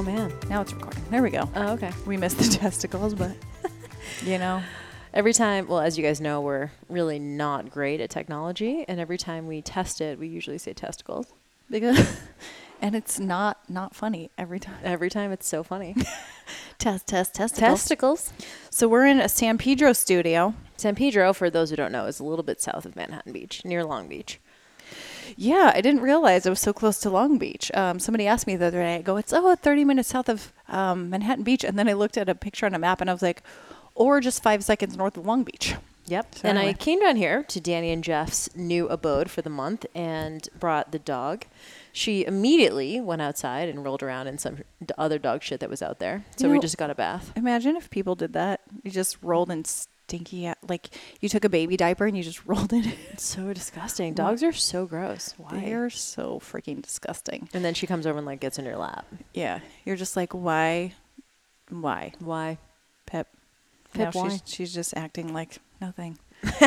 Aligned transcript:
Oh 0.00 0.02
man. 0.02 0.32
Now 0.48 0.62
it's 0.62 0.72
recording. 0.72 1.04
There 1.10 1.22
we 1.22 1.28
go. 1.28 1.46
Oh, 1.54 1.74
okay. 1.74 1.92
We 2.06 2.16
missed 2.16 2.38
the 2.38 2.44
testicles, 2.58 3.12
but 3.12 3.32
you 4.24 4.38
know. 4.38 4.62
Every 5.12 5.34
time, 5.34 5.68
well, 5.68 5.80
as 5.80 5.98
you 5.98 6.02
guys 6.02 6.22
know, 6.22 6.40
we're 6.40 6.70
really 6.88 7.18
not 7.18 7.70
great 7.70 8.00
at 8.00 8.08
technology, 8.08 8.86
and 8.88 8.98
every 8.98 9.18
time 9.18 9.46
we 9.46 9.60
test 9.60 10.00
it, 10.00 10.18
we 10.18 10.26
usually 10.26 10.56
say 10.56 10.72
testicles. 10.72 11.26
Because 11.68 12.18
and 12.80 12.94
it's 12.94 13.20
not 13.20 13.58
not 13.68 13.94
funny 13.94 14.30
every 14.38 14.58
time. 14.58 14.78
Every 14.82 15.10
time, 15.10 15.32
it's 15.32 15.46
so 15.46 15.62
funny. 15.62 15.94
Test 16.78 17.06
test 17.06 17.34
testicles. 17.34 17.80
testicles. 17.80 18.32
So 18.70 18.88
we're 18.88 19.04
in 19.04 19.20
a 19.20 19.28
San 19.28 19.58
Pedro 19.58 19.92
studio. 19.92 20.54
San 20.78 20.94
Pedro, 20.94 21.34
for 21.34 21.50
those 21.50 21.68
who 21.68 21.76
don't 21.76 21.92
know, 21.92 22.06
is 22.06 22.20
a 22.20 22.24
little 22.24 22.42
bit 22.42 22.58
south 22.62 22.86
of 22.86 22.96
Manhattan 22.96 23.34
Beach, 23.34 23.66
near 23.66 23.84
Long 23.84 24.08
Beach. 24.08 24.40
Yeah, 25.36 25.72
I 25.74 25.80
didn't 25.80 26.00
realize 26.02 26.46
it 26.46 26.50
was 26.50 26.60
so 26.60 26.72
close 26.72 26.98
to 27.00 27.10
Long 27.10 27.38
Beach. 27.38 27.70
Um, 27.74 27.98
somebody 27.98 28.26
asked 28.26 28.46
me 28.46 28.56
the 28.56 28.66
other 28.66 28.78
day, 28.80 28.96
I 28.96 29.02
go, 29.02 29.16
it's 29.16 29.32
oh, 29.32 29.54
30 29.54 29.84
minutes 29.84 30.08
south 30.10 30.28
of 30.28 30.52
um, 30.68 31.10
Manhattan 31.10 31.44
Beach. 31.44 31.64
And 31.64 31.78
then 31.78 31.88
I 31.88 31.92
looked 31.94 32.16
at 32.16 32.28
a 32.28 32.34
picture 32.34 32.66
on 32.66 32.74
a 32.74 32.78
map 32.78 33.00
and 33.00 33.08
I 33.08 33.12
was 33.12 33.22
like, 33.22 33.42
or 33.94 34.20
just 34.20 34.42
five 34.42 34.64
seconds 34.64 34.96
north 34.96 35.16
of 35.16 35.26
Long 35.26 35.42
Beach. 35.44 35.74
Yep. 36.06 36.34
So 36.36 36.48
and 36.48 36.58
I 36.58 36.72
came 36.72 36.98
down 37.00 37.16
here 37.16 37.44
to 37.44 37.60
Danny 37.60 37.90
and 37.92 38.02
Jeff's 38.02 38.54
new 38.56 38.88
abode 38.88 39.30
for 39.30 39.42
the 39.42 39.50
month 39.50 39.86
and 39.94 40.48
brought 40.58 40.90
the 40.90 40.98
dog. 40.98 41.44
She 41.92 42.24
immediately 42.24 43.00
went 43.00 43.22
outside 43.22 43.68
and 43.68 43.84
rolled 43.84 44.02
around 44.02 44.26
in 44.26 44.38
some 44.38 44.58
other 44.98 45.18
dog 45.18 45.42
shit 45.42 45.60
that 45.60 45.70
was 45.70 45.82
out 45.82 45.98
there. 46.00 46.24
So 46.36 46.46
You 46.46 46.52
we 46.52 46.56
know- 46.58 46.62
just 46.62 46.78
got 46.78 46.90
a 46.90 46.94
bath. 46.96 47.32
Imagine 47.36 47.76
if 47.76 47.90
people 47.90 48.14
did 48.16 48.32
that. 48.32 48.60
You 48.82 48.90
just 48.90 49.18
rolled 49.22 49.50
in 49.50 49.64
stinky, 50.10 50.50
like 50.68 50.90
you 51.20 51.28
took 51.28 51.44
a 51.44 51.48
baby 51.48 51.76
diaper 51.76 52.06
and 52.06 52.16
you 52.16 52.22
just 52.22 52.44
rolled 52.46 52.72
it. 52.72 52.84
In. 52.86 52.92
It's 53.12 53.24
so 53.24 53.52
disgusting. 53.52 54.14
Dogs 54.14 54.42
are 54.42 54.52
so 54.52 54.86
gross. 54.86 55.34
Why? 55.36 55.60
They're 55.60 55.90
so 55.90 56.40
freaking 56.40 56.82
disgusting. 56.82 57.48
and 57.54 57.64
then 57.64 57.74
she 57.74 57.86
comes 57.86 58.06
over 58.06 58.18
and 58.18 58.26
like 58.26 58.40
gets 58.40 58.58
in 58.58 58.64
your 58.64 58.76
lap. 58.76 59.06
Yeah, 59.34 59.60
you're 59.84 59.96
just 59.96 60.16
like, 60.16 60.32
why, 60.32 60.94
why, 61.68 62.12
Why? 62.18 62.58
Pip? 63.06 63.28
Pip, 63.92 64.14
Now 64.14 64.20
why? 64.20 64.28
She's, 64.30 64.42
she's 64.46 64.74
just 64.74 64.96
acting 64.96 65.32
like 65.32 65.58
nothing. 65.80 66.18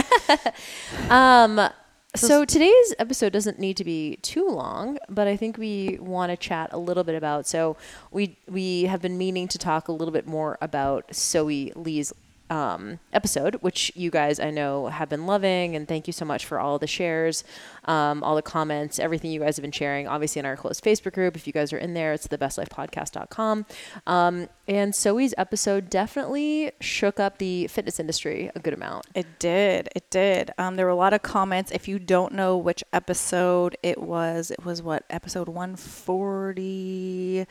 Um, 1.10 1.70
so 2.16 2.46
today's 2.46 2.94
episode 3.00 3.34
doesn't 3.34 3.58
need 3.58 3.76
to 3.78 3.84
be 3.84 4.18
too 4.18 4.48
long, 4.48 5.00
but 5.10 5.28
I 5.28 5.36
think 5.36 5.58
we 5.58 5.98
want 6.00 6.32
to 6.32 6.38
chat 6.38 6.70
a 6.72 6.78
little 6.78 7.04
bit 7.04 7.16
about. 7.16 7.48
So 7.48 7.76
we 8.12 8.38
we 8.48 8.84
have 8.84 9.02
been 9.02 9.18
meaning 9.18 9.48
to 9.48 9.58
talk 9.58 9.88
a 9.88 9.92
little 9.92 10.12
bit 10.12 10.28
more 10.28 10.60
about 10.62 11.08
Sohee 11.08 11.72
Lee's 11.76 12.14
um, 12.50 13.00
episode, 13.12 13.56
which 13.56 13.92
you 13.96 14.12
guys 14.12 14.40
I 14.40 14.52
know 14.52 14.88
have 14.88 15.10
been 15.10 15.26
loving, 15.26 15.76
and 15.76 15.88
thank 15.88 16.08
you 16.08 16.14
so 16.14 16.26
much 16.26 16.46
for 16.46 16.60
all 16.60 16.78
the 16.78 16.88
shares, 16.88 17.44
um, 17.86 18.24
all 18.24 18.36
the 18.36 18.42
comments, 18.42 19.00
everything 19.00 19.32
you 19.32 19.40
guys 19.40 19.56
have 19.58 19.64
been 19.64 19.72
sharing. 19.72 20.08
Obviously 20.08 20.40
in 20.40 20.46
our 20.46 20.56
closed 20.56 20.84
Facebook 20.84 21.14
group, 21.14 21.36
if 21.36 21.48
you 21.48 21.54
guys 21.54 21.74
are 21.74 21.78
in 21.78 21.94
there, 21.94 22.14
it's 22.14 22.28
thebestlifepodcast.com. 22.28 23.66
Um, 24.06 24.50
and 24.68 24.94
Sohee's 24.94 25.34
episode 25.38 25.90
definitely 25.90 26.72
shook 26.80 27.20
up 27.20 27.38
the 27.38 27.68
fitness 27.68 28.00
industry 28.00 28.52
a 28.56 28.60
good 28.60 28.74
amount. 28.74 29.08
It 29.16 29.40
did. 29.40 29.90
It 29.96 30.10
did. 30.10 30.52
Um, 30.58 30.76
there 30.76 30.86
were 30.86 30.92
a 30.92 30.96
lot 30.96 31.14
of 31.14 31.22
comments. 31.22 31.72
If 31.72 31.88
you 31.88 32.00
don't 32.00 32.34
know 32.34 32.58
which 32.58 32.84
episode 32.94 33.78
it 33.82 34.02
was, 34.02 34.52
it 34.52 34.64
was 34.64 34.82
what 34.82 35.06
episode 35.10 35.48
one 35.48 35.76
forty. 35.76 37.46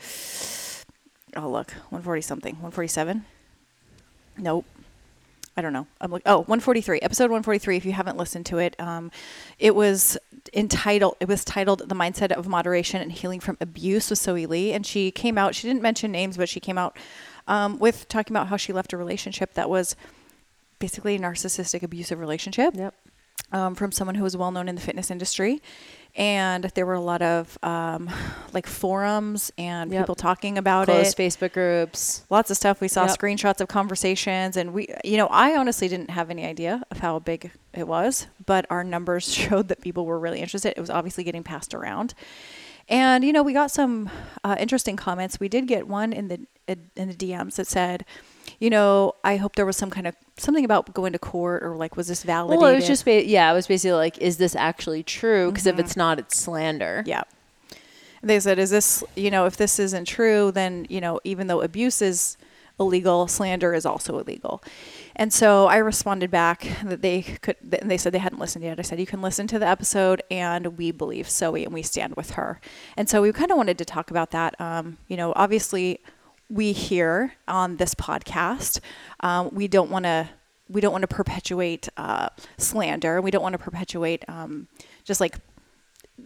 Oh 1.35 1.49
look, 1.49 1.71
one 1.89 2.01
forty 2.01 2.21
something. 2.21 2.55
One 2.61 2.71
forty 2.71 2.87
seven. 2.87 3.25
Nope. 4.37 4.65
I 5.55 5.61
don't 5.61 5.73
know. 5.73 5.85
I'm 6.01 6.11
like, 6.11 6.23
oh, 6.25 6.37
143, 6.39 6.99
episode 7.01 7.25
143. 7.25 7.77
If 7.77 7.85
you 7.85 7.91
haven't 7.91 8.17
listened 8.17 8.45
to 8.47 8.57
it, 8.57 8.75
um, 8.79 9.11
it 9.59 9.75
was 9.75 10.17
entitled. 10.53 11.15
It 11.19 11.27
was 11.27 11.45
titled 11.45 11.87
"The 11.87 11.95
Mindset 11.95 12.31
of 12.31 12.47
Moderation 12.47 13.01
and 13.01 13.11
Healing 13.11 13.39
from 13.39 13.57
Abuse" 13.61 14.09
with 14.09 14.19
Sohee 14.19 14.47
Lee, 14.47 14.73
and 14.73 14.85
she 14.85 15.11
came 15.11 15.37
out. 15.37 15.53
She 15.53 15.67
didn't 15.67 15.83
mention 15.83 16.11
names, 16.11 16.37
but 16.37 16.49
she 16.49 16.59
came 16.59 16.77
out 16.77 16.97
um, 17.47 17.77
with 17.77 18.07
talking 18.07 18.35
about 18.35 18.47
how 18.47 18.57
she 18.57 18.73
left 18.73 18.93
a 18.93 18.97
relationship 18.97 19.53
that 19.53 19.69
was 19.69 19.95
basically 20.79 21.15
a 21.15 21.19
narcissistic, 21.19 21.83
abusive 21.83 22.19
relationship 22.19 22.73
Yep. 22.75 22.93
Um, 23.53 23.75
from 23.75 23.91
someone 23.91 24.15
who 24.15 24.23
was 24.23 24.35
well 24.35 24.51
known 24.51 24.67
in 24.67 24.75
the 24.75 24.81
fitness 24.81 25.09
industry. 25.09 25.61
And 26.15 26.65
there 26.75 26.85
were 26.85 26.93
a 26.93 27.01
lot 27.01 27.23
of 27.23 27.57
um, 27.63 28.07
like 28.53 28.67
forums 28.67 29.51
and 29.57 29.91
Yep. 29.91 30.01
people 30.03 30.15
talking 30.15 30.57
about 30.59 30.85
Closed 30.85 31.17
it 31.19 31.21
Facebook 31.31 31.53
groups. 31.53 32.23
lots 32.29 32.51
of 32.51 32.57
stuff. 32.57 32.81
We 32.81 32.87
saw 32.87 33.05
Yep. 33.07 33.17
screenshots 33.17 33.61
of 33.61 33.67
conversations, 33.67 34.55
and 34.57 34.73
we, 34.73 34.87
you 35.03 35.17
know, 35.17 35.25
I 35.27 35.55
honestly 35.57 35.87
didn't 35.87 36.11
have 36.11 36.29
any 36.29 36.45
idea 36.45 36.83
of 36.91 36.99
how 36.99 37.17
big 37.19 37.49
it 37.73 37.87
was, 37.87 38.27
but 38.45 38.65
our 38.69 38.83
numbers 38.83 39.31
showed 39.41 39.69
that 39.69 39.81
people 39.81 40.05
were 40.05 40.19
really 40.19 40.39
interested. 40.39 40.73
It 40.77 40.81
was 40.81 40.91
obviously 40.91 41.23
getting 41.23 41.43
passed 41.43 41.73
around, 41.73 42.13
and 42.89 43.23
you 43.23 43.33
know, 43.33 43.41
we 43.41 43.53
got 43.53 43.71
some 43.71 44.09
uh, 44.43 44.55
interesting 44.59 44.95
comments. 44.95 45.39
We 45.39 45.49
did 45.49 45.67
get 45.67 45.87
one 45.87 46.13
in 46.13 46.27
the 46.27 46.45
in 46.95 47.07
the 47.09 47.15
DMs 47.15 47.55
that 47.55 47.65
said, 47.67 48.05
you 48.63 48.69
know, 48.69 49.13
I 49.25 49.35
hope 49.35 49.57
there 49.57 49.65
was 49.65 49.75
some 49.75 49.89
kind 49.89 50.07
of 50.07 50.15
something 50.37 50.63
about 50.63 50.93
going 50.93 51.11
to 51.11 51.19
court 51.19 51.63
or 51.63 51.75
like, 51.75 51.97
was 51.97 52.07
this 52.07 52.23
validated? 52.23 52.61
Well, 52.61 52.71
it 52.71 52.75
was 52.75 52.87
just 52.87 53.03
ba- 53.03 53.27
yeah, 53.27 53.51
it 53.51 53.53
was 53.53 53.67
basically 53.67 53.91
like, 53.97 54.17
is 54.19 54.37
this 54.37 54.55
actually 54.55 55.03
true? 55.03 55.51
Because 55.51 55.67
if 55.67 55.77
it's 55.79 55.97
not, 55.97 56.17
it's 56.17 56.37
slander. 56.37 56.99
Mm-hmm. 56.99 57.09
Yeah. 57.09 57.23
They 58.21 58.39
said, 58.39 58.59
is 58.59 58.69
this, 58.69 59.03
you 59.17 59.29
know, 59.29 59.45
if 59.47 59.57
this 59.57 59.79
isn't 59.79 60.05
true, 60.05 60.49
then, 60.49 60.87
you 60.89 61.01
know, 61.01 61.19
even 61.25 61.47
though 61.47 61.61
abuse 61.61 62.01
is 62.01 62.37
illegal, 62.79 63.27
slander 63.27 63.73
is 63.73 63.85
also 63.85 64.17
illegal. 64.17 64.63
And 65.13 65.33
so 65.33 65.67
I 65.67 65.75
responded 65.75 66.31
back 66.31 66.65
that 66.85 67.01
they 67.01 67.21
could, 67.21 67.57
and 67.81 67.91
they 67.91 67.97
said 67.97 68.13
they 68.13 68.19
hadn't 68.19 68.39
listened 68.39 68.63
yet. 68.63 68.79
I 68.79 68.83
said, 68.83 68.97
you 68.97 69.05
can 69.05 69.21
listen 69.21 69.45
to 69.47 69.59
the 69.59 69.67
episode 69.67 70.23
and 70.31 70.77
we 70.77 70.91
believe 70.91 71.27
Sohee 71.27 71.65
and 71.65 71.73
we 71.73 71.83
stand 71.83 72.15
with 72.15 72.31
her. 72.31 72.61
And 72.95 73.09
so 73.09 73.21
we 73.21 73.33
kind 73.33 73.51
of 73.51 73.57
wanted 73.57 73.77
to 73.79 73.83
talk 73.83 74.09
about 74.09 74.31
that. 74.31 74.55
Um, 74.61 74.99
you 75.09 75.17
know, 75.17 75.33
obviously 75.35 75.99
we 76.49 76.71
hear 76.71 77.33
on 77.47 77.77
this 77.77 77.95
podcast, 77.95 78.79
um, 79.21 79.49
we 79.53 79.67
don't 79.67 79.89
want 79.89 80.05
to, 80.05 80.29
we 80.69 80.81
don't 80.81 80.91
want 80.91 81.03
to 81.03 81.07
perpetuate 81.07 81.89
uh, 81.97 82.29
slander. 82.57 83.21
We 83.21 83.31
don't 83.31 83.43
want 83.43 83.53
to 83.53 83.59
perpetuate 83.59 84.23
um, 84.27 84.67
just 85.03 85.19
like 85.19 85.37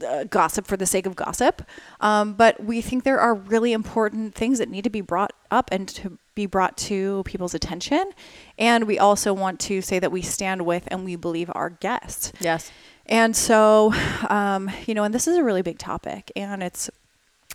uh, 0.06 0.26
gossip 0.26 0.68
for 0.68 0.78
the 0.78 0.86
sake 0.86 1.06
of 1.06 1.16
gossip. 1.16 1.62
Um, 2.02 2.34
but 2.34 2.64
we 2.64 2.82
think 2.82 3.04
there 3.04 3.20
are 3.20 3.34
really 3.34 3.74
important 3.74 4.36
things 4.36 4.60
that 4.60 4.70
need 4.70 4.84
to 4.84 4.90
be 4.90 5.02
brought 5.02 5.32
up 5.50 5.70
and 5.72 5.88
to 5.90 6.18
be 6.36 6.46
brought 6.46 6.78
to 6.78 7.24
people's 7.26 7.54
attention. 7.54 8.12
And 8.58 8.86
we 8.86 9.00
also 9.00 9.34
want 9.34 9.60
to 9.62 9.82
say 9.82 9.98
that 10.00 10.12
we 10.12 10.22
stand 10.22 10.66
with 10.66 10.88
and 10.88 11.04
we 11.04 11.16
believe 11.16 11.50
our 11.56 11.70
guests. 11.70 12.32
Yes. 12.40 12.72
And 13.08 13.36
so, 13.36 13.94
um, 14.30 14.70
you 14.86 14.94
know, 14.94 15.04
and 15.04 15.14
this 15.14 15.28
is 15.28 15.38
a 15.38 15.44
really 15.44 15.62
big 15.62 15.78
topic, 15.80 16.32
and 16.36 16.62
it's 16.62 16.90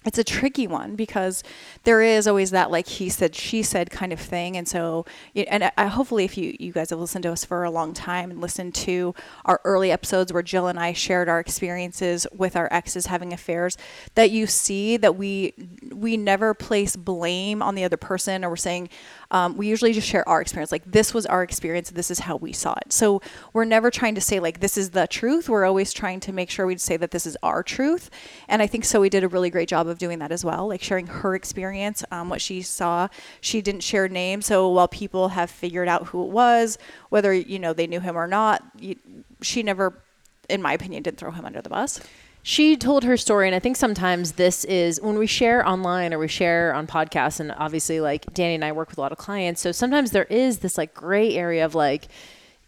it's 0.04 0.18
a 0.18 0.24
tricky 0.24 0.66
one 0.66 0.96
because 0.96 1.42
there 1.84 2.02
is 2.02 2.26
always 2.26 2.50
that 2.50 2.70
like 2.70 2.86
he 2.86 3.08
said 3.08 3.34
she 3.34 3.62
said 3.62 3.90
kind 3.90 4.12
of 4.12 4.20
thing. 4.20 4.56
And 4.56 4.66
so 4.66 5.04
and 5.34 5.70
I, 5.76 5.86
hopefully 5.86 6.24
if 6.24 6.36
you 6.36 6.56
you 6.59 6.72
guys 6.72 6.91
have 6.91 6.98
listened 6.98 7.22
to 7.24 7.32
us 7.32 7.44
for 7.44 7.65
a 7.65 7.71
long 7.71 7.94
time 7.94 8.30
and 8.30 8.41
listened 8.41 8.74
to 8.77 9.15
our 9.44 9.60
early 9.65 9.91
episodes 9.91 10.32
where 10.32 10.42
jill 10.42 10.66
and 10.66 10.78
i 10.78 10.92
shared 10.92 11.28
our 11.28 11.41
experiences 11.41 12.27
with 12.32 12.56
our 12.56 12.68
exes 12.72 13.06
having 13.06 13.32
affairs 13.32 13.77
that 14.15 14.30
you 14.30 14.47
see 14.47 14.97
that 14.97 15.16
we 15.16 15.53
we 15.92 16.16
never 16.16 16.54
place 16.54 16.97
blame 16.97 17.62
on 17.62 17.74
the 17.74 17.84
other 17.84 17.97
person 17.97 18.44
or 18.44 18.50
we're 18.50 18.56
saying 18.56 18.88
um, 19.32 19.56
we 19.56 19.66
usually 19.66 19.94
just 19.94 20.06
share 20.06 20.28
our 20.28 20.42
experience. 20.42 20.71
Like 20.71 20.84
this 20.84 21.15
was 21.15 21.24
our 21.24 21.42
experience. 21.42 21.91
This 21.91 22.10
is 22.10 22.21
how 22.21 22.36
we 22.36 22.53
saw 22.53 22.74
it. 22.74 22.92
So 22.92 23.22
we're 23.54 23.65
never 23.65 23.91
trying 23.91 24.15
to 24.15 24.21
say 24.21 24.38
like 24.41 24.60
this 24.60 24.77
is 24.77 24.91
the 24.91 25.06
truth. 25.06 25.48
We're 25.48 25.65
always 25.65 25.92
trying 25.92 26.21
to 26.21 26.32
make 26.32 26.50
sure 26.50 26.66
we 26.66 26.77
say 26.77 26.98
that 26.98 27.10
this 27.10 27.27
is 27.27 27.36
our 27.42 27.62
truth. 27.62 28.10
And 28.48 28.60
i 28.60 28.66
think 28.66 28.84
so 28.84 29.00
we 29.00 29.09
did 29.09 29.24
a 29.24 29.28
really 29.28 29.50
great 29.50 29.68
job 29.68 29.86
of 29.92 29.98
doing 29.98 30.18
that 30.18 30.33
as 30.33 30.44
well 30.44 30.66
like 30.66 30.83
sharing 30.83 31.06
her 31.06 31.36
experience 31.36 32.03
um, 32.10 32.28
what 32.28 32.41
she 32.41 32.62
saw. 32.62 33.06
She 33.41 33.62
didn't 33.62 33.83
share 33.83 34.09
names 34.09 34.47
so 34.47 34.68
while 34.68 34.89
people 34.89 35.28
have 35.28 35.50
figured 35.50 35.86
out 35.86 36.09
who 36.09 36.24
it 36.24 36.30
was 36.30 36.78
whether 37.10 37.33
you 37.33 37.60
know 37.60 37.72
they 37.72 37.86
knew 37.86 38.00
him 38.00 38.16
or 38.16 38.27
not 38.27 38.65
you, 38.80 38.97
she 39.41 39.62
never 39.62 40.03
in 40.48 40.60
my 40.60 40.72
opinion 40.72 41.03
didn't 41.04 41.18
throw 41.18 41.30
him 41.30 41.44
under 41.44 41.62
the 41.62 41.71
bus. 41.71 42.00
She 42.44 42.77
told 42.77 43.04
her 43.04 43.16
story, 43.16 43.47
and 43.47 43.54
I 43.54 43.60
think 43.60 43.77
sometimes 43.77 44.33
this 44.33 44.65
is 44.65 45.00
when 45.00 45.16
we 45.16 45.28
share 45.28 45.66
online 45.66 46.12
or 46.12 46.18
we 46.18 46.27
share 46.27 46.74
on 46.74 46.89
podcasts, 46.89 47.39
and 47.39 47.53
obviously, 47.53 48.00
like 48.00 48.34
Danny 48.34 48.56
and 48.56 48.65
I 48.65 48.72
work 48.72 48.89
with 48.89 48.98
a 48.98 49.00
lot 49.00 49.12
of 49.12 49.18
clients, 49.18 49.60
so 49.60 49.71
sometimes 49.71 50.10
there 50.10 50.24
is 50.24 50.59
this 50.59 50.77
like 50.77 50.92
gray 50.92 51.36
area 51.36 51.65
of 51.65 51.77
like, 51.77 52.09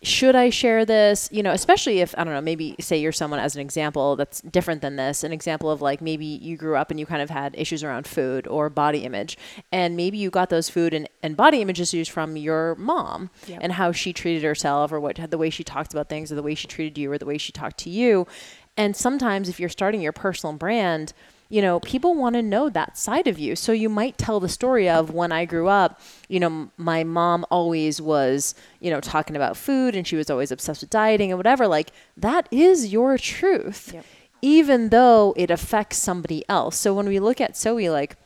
should 0.04 0.36
I 0.36 0.50
share 0.50 0.84
this? 0.84 1.28
You 1.32 1.42
know, 1.42 1.52
especially 1.52 2.00
if, 2.00 2.14
I 2.16 2.24
don't 2.24 2.32
know, 2.34 2.40
maybe 2.40 2.76
say 2.80 2.98
you're 2.98 3.12
someone 3.12 3.40
as 3.40 3.54
an 3.56 3.60
example 3.62 4.16
that's 4.16 4.40
different 4.42 4.82
than 4.82 4.96
this, 4.96 5.24
an 5.24 5.32
example 5.32 5.70
of 5.70 5.82
like 5.82 6.00
maybe 6.00 6.24
you 6.26 6.56
grew 6.56 6.76
up 6.76 6.90
and 6.90 7.00
you 7.00 7.06
kind 7.06 7.22
of 7.22 7.30
had 7.30 7.54
issues 7.58 7.82
around 7.82 8.06
food 8.06 8.46
or 8.46 8.70
body 8.70 9.00
image. 9.04 9.36
And 9.72 9.96
maybe 9.96 10.18
you 10.18 10.30
got 10.30 10.50
those 10.50 10.68
food 10.68 10.94
and, 10.94 11.08
and 11.22 11.36
body 11.36 11.60
image 11.62 11.80
issues 11.80 12.08
from 12.08 12.36
your 12.36 12.74
mom 12.76 13.30
Yep. 13.46 13.60
and 13.62 13.72
how 13.72 13.92
she 13.92 14.12
treated 14.12 14.42
herself 14.42 14.92
or 14.92 15.00
what 15.00 15.16
the 15.30 15.38
way 15.38 15.50
she 15.50 15.64
talked 15.64 15.92
about 15.92 16.08
things 16.08 16.30
or 16.30 16.34
the 16.34 16.42
way 16.42 16.54
she 16.54 16.68
treated 16.68 16.96
you 16.98 17.10
or 17.10 17.18
the 17.18 17.26
way 17.26 17.38
she 17.38 17.52
talked 17.52 17.78
to 17.78 17.90
you. 17.90 18.26
And 18.76 18.96
sometimes 18.96 19.48
if 19.48 19.58
you're 19.60 19.68
starting 19.68 20.00
your 20.00 20.12
personal 20.12 20.54
brand, 20.54 21.12
you 21.48 21.60
know, 21.62 21.78
people 21.80 22.14
want 22.14 22.34
to 22.34 22.42
know 22.42 22.68
that 22.70 22.96
side 22.98 23.26
of 23.26 23.38
you. 23.38 23.54
So 23.54 23.72
you 23.72 23.88
might 23.88 24.18
tell 24.18 24.40
the 24.40 24.48
story 24.48 24.88
of 24.88 25.10
when 25.10 25.30
I 25.30 25.44
grew 25.44 25.68
up, 25.68 26.00
you 26.28 26.40
know, 26.40 26.70
my 26.76 27.04
mom 27.04 27.44
always 27.50 28.00
was, 28.00 28.54
you 28.80 28.90
know, 28.90 29.00
talking 29.00 29.36
about 29.36 29.56
food 29.56 29.94
and 29.94 30.06
she 30.06 30.16
was 30.16 30.30
always 30.30 30.50
obsessed 30.50 30.80
with 30.80 30.90
dieting 30.90 31.30
and 31.30 31.38
whatever. 31.38 31.66
Like 31.68 31.90
that 32.16 32.48
is 32.50 32.92
your 32.92 33.18
truth, 33.18 33.92
Yep. 33.94 34.04
even 34.42 34.88
though 34.88 35.34
it 35.36 35.50
affects 35.50 35.98
somebody 35.98 36.44
else. 36.48 36.76
So 36.76 36.94
when 36.94 37.06
we 37.06 37.20
look 37.20 37.40
at 37.40 37.52
Sohee, 37.54 37.92
like, 37.92 38.16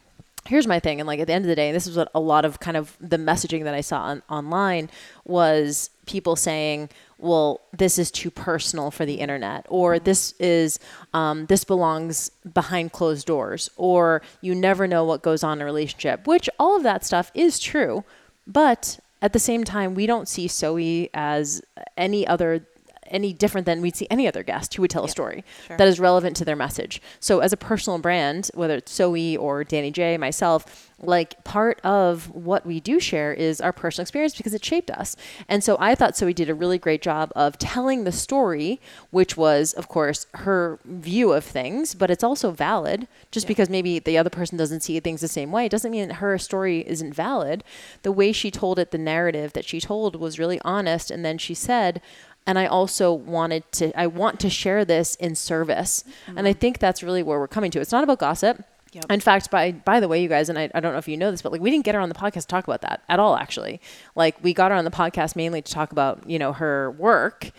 here's 0.46 0.66
my 0.66 0.80
thing 0.80 0.98
and 0.98 1.06
like 1.06 1.20
at 1.20 1.26
the 1.26 1.32
end 1.34 1.44
of 1.44 1.48
the 1.48 1.56
day 1.56 1.68
and 1.68 1.76
this 1.76 1.86
is 1.86 1.94
what 1.94 2.10
a 2.14 2.20
lot 2.20 2.42
of 2.42 2.58
kind 2.58 2.74
of 2.76 2.96
the 3.00 3.18
messaging 3.18 3.64
that 3.64 3.74
i 3.74 3.82
saw 3.82 4.00
on, 4.04 4.22
online 4.30 4.88
was 5.26 5.90
people 6.06 6.36
saying 6.36 6.88
well 7.18 7.60
this 7.76 7.98
is 7.98 8.10
too 8.10 8.30
personal 8.30 8.90
for 8.90 9.04
the 9.04 9.14
internet 9.14 9.66
or 9.68 9.98
this 9.98 10.32
is 10.38 10.78
um, 11.12 11.46
this 11.46 11.64
belongs 11.64 12.30
behind 12.54 12.92
closed 12.92 13.26
doors 13.26 13.70
or 13.76 14.22
you 14.40 14.54
never 14.54 14.86
know 14.86 15.04
what 15.04 15.22
goes 15.22 15.42
on 15.42 15.58
in 15.58 15.62
a 15.62 15.64
relationship 15.64 16.26
which 16.26 16.48
all 16.58 16.76
of 16.76 16.82
that 16.82 17.04
stuff 17.04 17.30
is 17.34 17.58
true 17.58 18.04
but 18.46 18.98
at 19.20 19.32
the 19.32 19.38
same 19.38 19.64
time 19.64 19.94
we 19.94 20.06
don't 20.06 20.28
see 20.28 20.46
Sohee 20.46 21.10
as 21.12 21.60
any 21.96 22.26
other 22.26 22.66
any 23.10 23.32
different 23.32 23.66
than 23.66 23.80
we'd 23.80 23.96
see 23.96 24.06
any 24.10 24.26
other 24.26 24.42
guest 24.42 24.74
who 24.74 24.82
would 24.82 24.90
tell 24.90 25.04
a 25.04 25.08
story 25.08 25.44
sure. 25.66 25.76
that 25.76 25.88
is 25.88 26.00
relevant 26.00 26.36
to 26.36 26.44
their 26.44 26.56
message. 26.56 27.00
So 27.20 27.40
as 27.40 27.52
a 27.52 27.56
personal 27.56 27.98
brand, 27.98 28.50
whether 28.54 28.76
it's 28.76 28.96
Sohee 28.96 29.38
or 29.38 29.64
Danny 29.64 29.90
J, 29.90 30.16
myself, 30.18 30.88
like 31.00 31.42
part 31.44 31.80
of 31.84 32.28
what 32.34 32.66
we 32.66 32.80
do 32.80 32.98
share 32.98 33.32
is 33.32 33.60
our 33.60 33.72
personal 33.72 34.02
experience 34.02 34.36
because 34.36 34.54
it 34.54 34.64
shaped 34.64 34.90
us. 34.90 35.14
And 35.48 35.62
so 35.62 35.76
I 35.78 35.94
thought 35.94 36.14
Sohee 36.14 36.34
did 36.34 36.50
a 36.50 36.54
really 36.54 36.78
great 36.78 37.02
job 37.02 37.32
of 37.36 37.56
telling 37.58 38.04
the 38.04 38.12
story, 38.12 38.80
which 39.10 39.36
was, 39.36 39.72
of 39.74 39.88
course, 39.88 40.26
her 40.34 40.80
view 40.84 41.32
of 41.32 41.44
things, 41.44 41.94
but 41.94 42.10
it's 42.10 42.24
also 42.24 42.50
valid. 42.50 43.06
Just 43.30 43.46
because 43.46 43.70
maybe 43.70 43.98
the 43.98 44.18
other 44.18 44.30
person 44.30 44.58
doesn't 44.58 44.82
see 44.82 44.98
things 44.98 45.20
the 45.20 45.28
same 45.28 45.52
way, 45.52 45.66
it 45.66 45.70
doesn't 45.70 45.90
mean 45.90 46.10
her 46.10 46.36
story 46.38 46.86
isn't 46.88 47.14
valid. 47.14 47.62
The 48.02 48.12
way 48.12 48.32
she 48.32 48.50
told 48.50 48.78
it, 48.78 48.90
the 48.90 48.98
narrative 48.98 49.52
that 49.52 49.64
she 49.64 49.80
told 49.80 50.16
was 50.16 50.38
really 50.38 50.60
honest. 50.64 51.10
And 51.10 51.24
then 51.24 51.38
she 51.38 51.54
said, 51.54 52.02
and 52.48 52.58
I 52.58 52.64
also 52.64 53.12
wanted 53.12 53.70
to 53.72 53.96
I 53.96 54.06
want 54.06 54.40
to 54.40 54.48
share 54.48 54.82
this 54.86 55.14
in 55.16 55.34
service. 55.34 56.02
And 56.26 56.40
I 56.40 56.52
mm-hmm. 56.52 56.58
think 56.58 56.78
that's 56.78 57.02
really 57.02 57.22
where 57.22 57.38
we're 57.38 57.46
coming 57.46 57.70
to. 57.72 57.80
It's 57.80 57.92
not 57.92 58.02
about 58.02 58.18
gossip. 58.18 58.64
Yep. 58.92 59.12
In 59.12 59.20
fact, 59.20 59.50
by 59.50 59.72
by 59.72 60.00
the 60.00 60.08
way, 60.08 60.22
you 60.22 60.30
guys, 60.30 60.48
and 60.48 60.58
I, 60.58 60.70
I 60.74 60.80
don't 60.80 60.92
know 60.92 60.98
if 60.98 61.06
you 61.06 61.18
know 61.18 61.30
this, 61.30 61.42
but 61.42 61.52
like 61.52 61.60
we 61.60 61.70
didn't 61.70 61.84
get 61.84 61.94
her 61.94 62.00
on 62.00 62.08
the 62.08 62.14
podcast 62.14 62.42
to 62.42 62.46
talk 62.46 62.64
about 62.64 62.80
that 62.80 63.02
at 63.06 63.20
all, 63.20 63.36
actually. 63.36 63.82
Like 64.16 64.42
we 64.42 64.54
got 64.54 64.70
her 64.70 64.76
on 64.78 64.86
the 64.86 64.90
podcast 64.90 65.36
mainly 65.36 65.60
to 65.60 65.70
talk 65.70 65.92
about, 65.92 66.28
you 66.28 66.38
know, 66.38 66.54
her 66.54 66.90
work. 66.92 67.50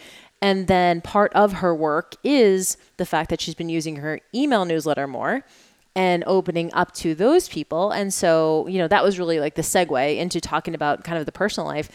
And 0.41 0.67
then 0.67 1.01
part 1.01 1.31
of 1.33 1.53
her 1.53 1.75
work 1.75 2.15
is 2.23 2.75
the 2.97 3.05
fact 3.05 3.29
that 3.29 3.41
she's 3.41 3.55
been 3.55 3.69
using 3.69 3.97
her 3.97 4.21
email 4.33 4.65
newsletter 4.65 5.05
more 5.05 5.43
and 5.95 6.23
opening 6.25 6.73
up 6.73 6.93
to 6.93 7.13
those 7.13 7.49
people. 7.49 7.91
And 7.91 8.13
so, 8.13 8.65
you 8.67 8.77
know, 8.77 8.87
that 8.87 9.03
was 9.03 9.19
really 9.19 9.39
like 9.39 9.55
the 9.55 9.61
segue 9.61 10.17
into 10.17 10.39
talking 10.39 10.73
about 10.73 11.03
kind 11.03 11.19
of 11.19 11.25
the 11.25 11.31
personal 11.31 11.67
life. 11.67 11.89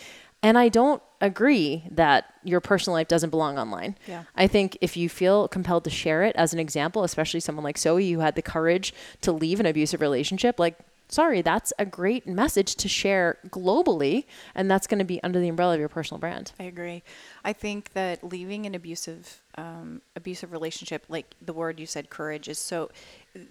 And 0.44 0.58
I 0.58 0.68
don't 0.68 1.02
agree 1.20 1.84
that 1.90 2.26
your 2.44 2.60
personal 2.60 2.94
life 2.94 3.08
doesn't 3.08 3.30
belong 3.30 3.58
online. 3.58 3.96
Yeah. 4.06 4.24
I 4.36 4.46
think 4.46 4.76
if 4.82 4.96
you 4.96 5.08
feel 5.08 5.48
compelled 5.48 5.84
to 5.84 5.90
share 5.90 6.22
it 6.22 6.36
as 6.36 6.52
an 6.52 6.58
example, 6.58 7.02
especially 7.02 7.40
someone 7.40 7.64
like 7.64 7.76
Sohee 7.76 8.12
who 8.12 8.20
had 8.20 8.34
the 8.34 8.42
courage 8.42 8.92
to 9.22 9.32
leave 9.32 9.58
an 9.58 9.66
abusive 9.66 10.02
relationship, 10.02 10.60
like, 10.60 10.78
sorry, 11.08 11.40
that's 11.40 11.72
a 11.78 11.86
great 11.86 12.26
message 12.26 12.74
to 12.76 12.88
share 12.88 13.38
globally. 13.48 14.24
And 14.54 14.70
that's 14.70 14.86
going 14.86 14.98
to 14.98 15.04
be 15.04 15.22
under 15.22 15.40
the 15.40 15.48
umbrella 15.48 15.74
of 15.74 15.80
your 15.80 15.88
personal 15.88 16.18
brand. 16.18 16.52
I 16.60 16.64
agree. 16.64 17.02
I 17.42 17.54
think 17.54 17.94
that 17.94 18.22
leaving 18.22 18.66
an 18.66 18.74
abusive 18.74 19.40
um, 19.56 20.02
abusive 20.14 20.52
relationship, 20.52 21.06
like 21.08 21.34
the 21.40 21.52
word 21.54 21.80
you 21.80 21.86
said, 21.86 22.10
courage, 22.10 22.48
is 22.48 22.58
so. 22.58 22.90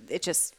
It 0.10 0.22
just 0.22 0.56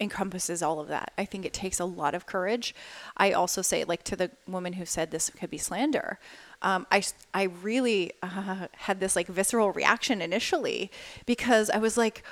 encompasses 0.00 0.62
all 0.62 0.80
of 0.80 0.88
that. 0.88 1.12
I 1.18 1.24
think 1.24 1.44
it 1.44 1.52
takes 1.52 1.80
a 1.80 1.84
lot 1.84 2.14
of 2.14 2.26
courage. 2.26 2.74
I 3.16 3.32
also 3.32 3.62
say, 3.62 3.84
like 3.84 4.02
to 4.04 4.16
the 4.16 4.30
woman 4.46 4.72
who 4.72 4.86
said 4.86 5.10
this 5.10 5.30
could 5.30 5.50
be 5.50 5.58
slander. 5.58 6.18
Um, 6.62 6.86
I 6.90 7.02
I 7.34 7.44
really 7.62 8.12
uh, 8.22 8.66
had 8.72 9.00
this 9.00 9.14
like 9.16 9.28
visceral 9.28 9.72
reaction 9.72 10.22
initially 10.22 10.90
because 11.26 11.70
I 11.70 11.78
was 11.78 11.96
like. 11.96 12.22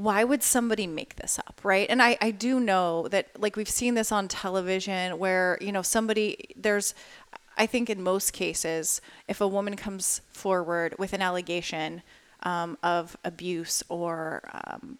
Why 0.00 0.22
would 0.22 0.44
somebody 0.44 0.86
make 0.86 1.16
this 1.16 1.40
up, 1.40 1.60
right? 1.64 1.90
And 1.90 2.00
I, 2.00 2.16
I 2.20 2.30
do 2.30 2.60
know 2.60 3.08
that, 3.08 3.26
like, 3.36 3.56
we've 3.56 3.68
seen 3.68 3.94
this 3.94 4.12
on 4.12 4.28
television 4.28 5.18
where, 5.18 5.58
you 5.60 5.72
know, 5.72 5.82
somebody, 5.82 6.54
there's, 6.54 6.94
I 7.56 7.66
think 7.66 7.90
in 7.90 8.00
most 8.00 8.32
cases, 8.32 9.00
if 9.26 9.40
a 9.40 9.48
woman 9.48 9.74
comes 9.74 10.20
forward 10.30 10.94
with 11.00 11.14
an 11.14 11.20
allegation 11.20 12.02
um, 12.44 12.78
of 12.80 13.16
abuse 13.24 13.82
or 13.88 14.48
um, 14.54 14.98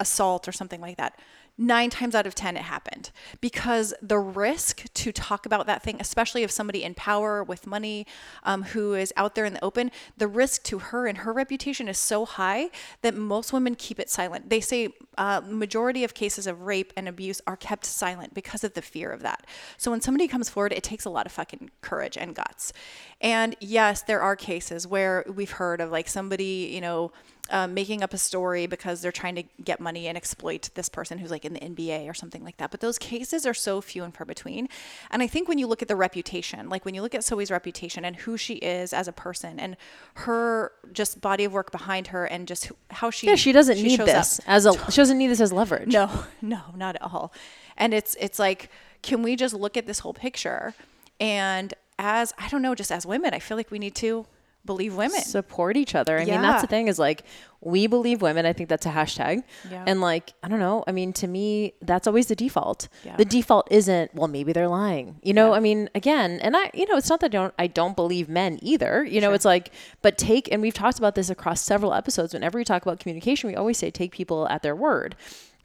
assault 0.00 0.48
or 0.48 0.52
something 0.52 0.80
like 0.80 0.96
that, 0.96 1.18
nine 1.58 1.90
times 1.90 2.14
out 2.14 2.24
of 2.24 2.36
10 2.36 2.56
it 2.56 2.62
happened 2.62 3.10
because 3.40 3.92
the 4.00 4.18
risk 4.18 4.84
to 4.94 5.10
talk 5.10 5.44
about 5.44 5.66
that 5.66 5.82
thing, 5.82 5.96
especially 5.98 6.44
if 6.44 6.50
somebody 6.52 6.84
in 6.84 6.94
power 6.94 7.42
with 7.42 7.66
money 7.66 8.06
um, 8.44 8.62
who 8.62 8.94
is 8.94 9.12
out 9.16 9.34
there 9.34 9.44
in 9.44 9.52
the 9.52 9.64
open, 9.64 9.90
the 10.16 10.28
risk 10.28 10.62
to 10.62 10.78
her 10.78 11.08
and 11.08 11.18
her 11.18 11.32
reputation 11.32 11.88
is 11.88 11.98
so 11.98 12.24
high 12.24 12.70
that 13.02 13.14
most 13.14 13.52
women 13.52 13.74
keep 13.74 13.98
it 13.98 14.08
silent. 14.08 14.48
They 14.48 14.60
say 14.60 14.94
uh, 15.18 15.40
majority 15.44 16.04
of 16.04 16.14
cases 16.14 16.46
of 16.46 16.62
rape 16.62 16.92
and 16.96 17.08
abuse 17.08 17.40
are 17.46 17.56
kept 17.56 17.84
silent 17.84 18.34
because 18.34 18.62
of 18.62 18.74
the 18.74 18.82
fear 18.82 19.10
of 19.10 19.22
that. 19.22 19.44
So 19.76 19.90
when 19.90 20.00
somebody 20.00 20.28
comes 20.28 20.48
forward, 20.48 20.72
it 20.72 20.84
takes 20.84 21.04
a 21.04 21.10
lot 21.10 21.26
of 21.26 21.32
fucking 21.32 21.70
courage 21.80 22.16
and 22.16 22.36
guts. 22.36 22.72
And 23.20 23.56
yes, 23.58 24.02
there 24.02 24.20
are 24.20 24.36
cases 24.36 24.86
where 24.86 25.24
we've 25.34 25.50
heard 25.50 25.80
of 25.80 25.90
like 25.90 26.08
somebody, 26.08 26.70
you 26.72 26.80
know, 26.80 27.10
um, 27.50 27.74
making 27.74 28.02
up 28.02 28.12
a 28.14 28.18
story 28.18 28.66
because 28.66 29.00
they're 29.00 29.12
trying 29.12 29.34
to 29.36 29.44
get 29.64 29.80
money 29.80 30.06
and 30.06 30.16
exploit 30.16 30.70
this 30.74 30.88
person 30.88 31.18
who's 31.18 31.30
like 31.30 31.44
in 31.44 31.54
the 31.54 31.60
NBA 31.60 32.08
or 32.08 32.14
something 32.14 32.44
like 32.44 32.56
that. 32.58 32.70
But 32.70 32.80
those 32.80 32.98
cases 32.98 33.46
are 33.46 33.54
so 33.54 33.80
few 33.80 34.04
and 34.04 34.14
far 34.14 34.24
between. 34.26 34.68
And 35.10 35.22
I 35.22 35.26
think 35.26 35.48
when 35.48 35.58
you 35.58 35.66
look 35.66 35.82
at 35.82 35.88
the 35.88 35.96
reputation, 35.96 36.68
like 36.68 36.84
when 36.84 36.94
you 36.94 37.02
look 37.02 37.14
at 37.14 37.22
Sohee's 37.22 37.50
reputation 37.50 38.04
and 38.04 38.16
who 38.16 38.36
she 38.36 38.54
is 38.54 38.92
as 38.92 39.08
a 39.08 39.12
person 39.12 39.58
and 39.58 39.76
her 40.14 40.72
just 40.92 41.20
body 41.20 41.44
of 41.44 41.52
work 41.52 41.70
behind 41.72 42.08
her 42.08 42.24
and 42.24 42.46
just 42.46 42.70
how 42.90 43.10
she 43.10 43.26
Yeah, 43.26 43.34
she 43.34 43.52
doesn't 43.52 43.80
need 43.82 43.96
shows 43.96 44.06
this 44.06 44.38
up. 44.40 44.44
as 44.48 44.66
a 44.66 44.72
she 44.90 44.96
doesn't 44.96 45.18
need 45.18 45.28
this 45.28 45.40
as 45.40 45.52
leverage. 45.52 45.92
No, 45.92 46.24
no, 46.42 46.60
not 46.76 46.96
at 46.96 47.02
all. 47.02 47.32
And 47.76 47.94
it's 47.94 48.16
it's 48.20 48.38
like, 48.38 48.70
can 49.02 49.22
we 49.22 49.36
just 49.36 49.54
look 49.54 49.76
at 49.76 49.86
this 49.86 50.00
whole 50.00 50.14
picture? 50.14 50.74
And 51.20 51.74
as 51.98 52.32
I 52.38 52.48
don't 52.48 52.62
know, 52.62 52.74
just 52.74 52.92
as 52.92 53.06
women, 53.06 53.34
I 53.34 53.38
feel 53.38 53.56
like 53.56 53.70
we 53.70 53.78
need 53.78 53.94
to 53.96 54.26
believe 54.68 54.94
women. 54.94 55.20
support 55.22 55.76
each 55.76 55.96
other. 55.96 56.16
I 56.16 56.24
mean, 56.24 56.42
that's 56.42 56.62
the 56.62 56.68
thing 56.68 56.86
is 56.86 56.98
like 56.98 57.24
we 57.60 57.88
believe 57.88 58.22
women. 58.22 58.46
I 58.46 58.52
think 58.52 58.68
that's 58.68 58.86
a 58.86 58.90
hashtag. 58.90 59.42
Yeah. 59.68 59.82
And 59.84 60.00
like, 60.00 60.32
I 60.44 60.48
don't 60.48 60.60
know. 60.60 60.84
I 60.86 60.92
mean, 60.92 61.12
to 61.14 61.26
me, 61.26 61.72
that's 61.82 62.06
always 62.06 62.26
the 62.28 62.36
default. 62.36 62.86
Yeah. 63.04 63.16
The 63.16 63.24
default 63.24 63.66
isn't, 63.72 64.14
well, 64.14 64.28
maybe 64.28 64.52
they're 64.52 64.68
lying. 64.68 65.18
You 65.24 65.34
know, 65.34 65.48
Yeah. 65.50 65.56
I 65.56 65.60
mean, 65.60 65.90
again, 65.92 66.38
and 66.40 66.56
I, 66.56 66.70
you 66.72 66.86
know, 66.86 66.96
it's 66.96 67.08
not 67.10 67.18
that 67.20 67.26
I 67.26 67.36
don't 67.40 67.54
I 67.58 67.66
don't 67.66 67.96
believe 67.96 68.28
men 68.28 68.60
either. 68.62 69.02
You 69.04 69.20
know, 69.20 69.32
it's 69.32 69.44
like, 69.44 69.72
but 70.02 70.16
take 70.18 70.52
and 70.52 70.62
we've 70.62 70.74
talked 70.74 70.98
about 70.98 71.16
this 71.16 71.30
across 71.30 71.60
several 71.60 71.92
episodes. 71.92 72.32
Whenever 72.32 72.58
we 72.58 72.64
talk 72.64 72.82
about 72.82 73.00
communication, 73.00 73.48
we 73.50 73.56
always 73.56 73.78
say 73.78 73.90
take 73.90 74.12
people 74.12 74.46
at 74.48 74.62
their 74.62 74.76
word 74.76 75.16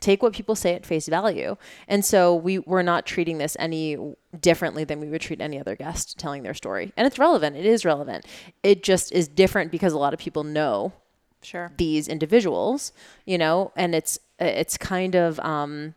take 0.03 0.21
what 0.21 0.33
people 0.33 0.55
say 0.55 0.75
at 0.75 0.85
face 0.85 1.07
value. 1.07 1.55
And 1.87 2.03
so 2.03 2.35
we 2.35 2.59
we're 2.59 2.81
not 2.83 3.05
treating 3.05 3.37
this 3.37 3.55
any 3.59 3.97
differently 4.39 4.83
than 4.83 4.99
we 4.99 5.07
would 5.09 5.21
treat 5.21 5.41
any 5.41 5.59
other 5.59 5.75
guest 5.75 6.17
telling 6.17 6.43
their 6.43 6.53
story. 6.53 6.91
And 6.97 7.07
it's 7.07 7.17
relevant. 7.17 7.55
It 7.55 7.65
is 7.65 7.85
relevant. 7.85 8.25
It 8.61 8.83
just 8.83 9.11
is 9.11 9.27
different 9.27 9.71
because 9.71 9.93
a 9.93 9.97
lot 9.97 10.13
of 10.13 10.19
people 10.19 10.43
know 10.43 10.93
Sure. 11.41 11.71
these 11.77 12.07
individuals, 12.07 12.93
you 13.25 13.37
know, 13.37 13.71
and 13.75 13.95
it's 13.95 14.19
it's 14.39 14.77
kind 14.77 15.15
of 15.15 15.39
um, 15.39 15.93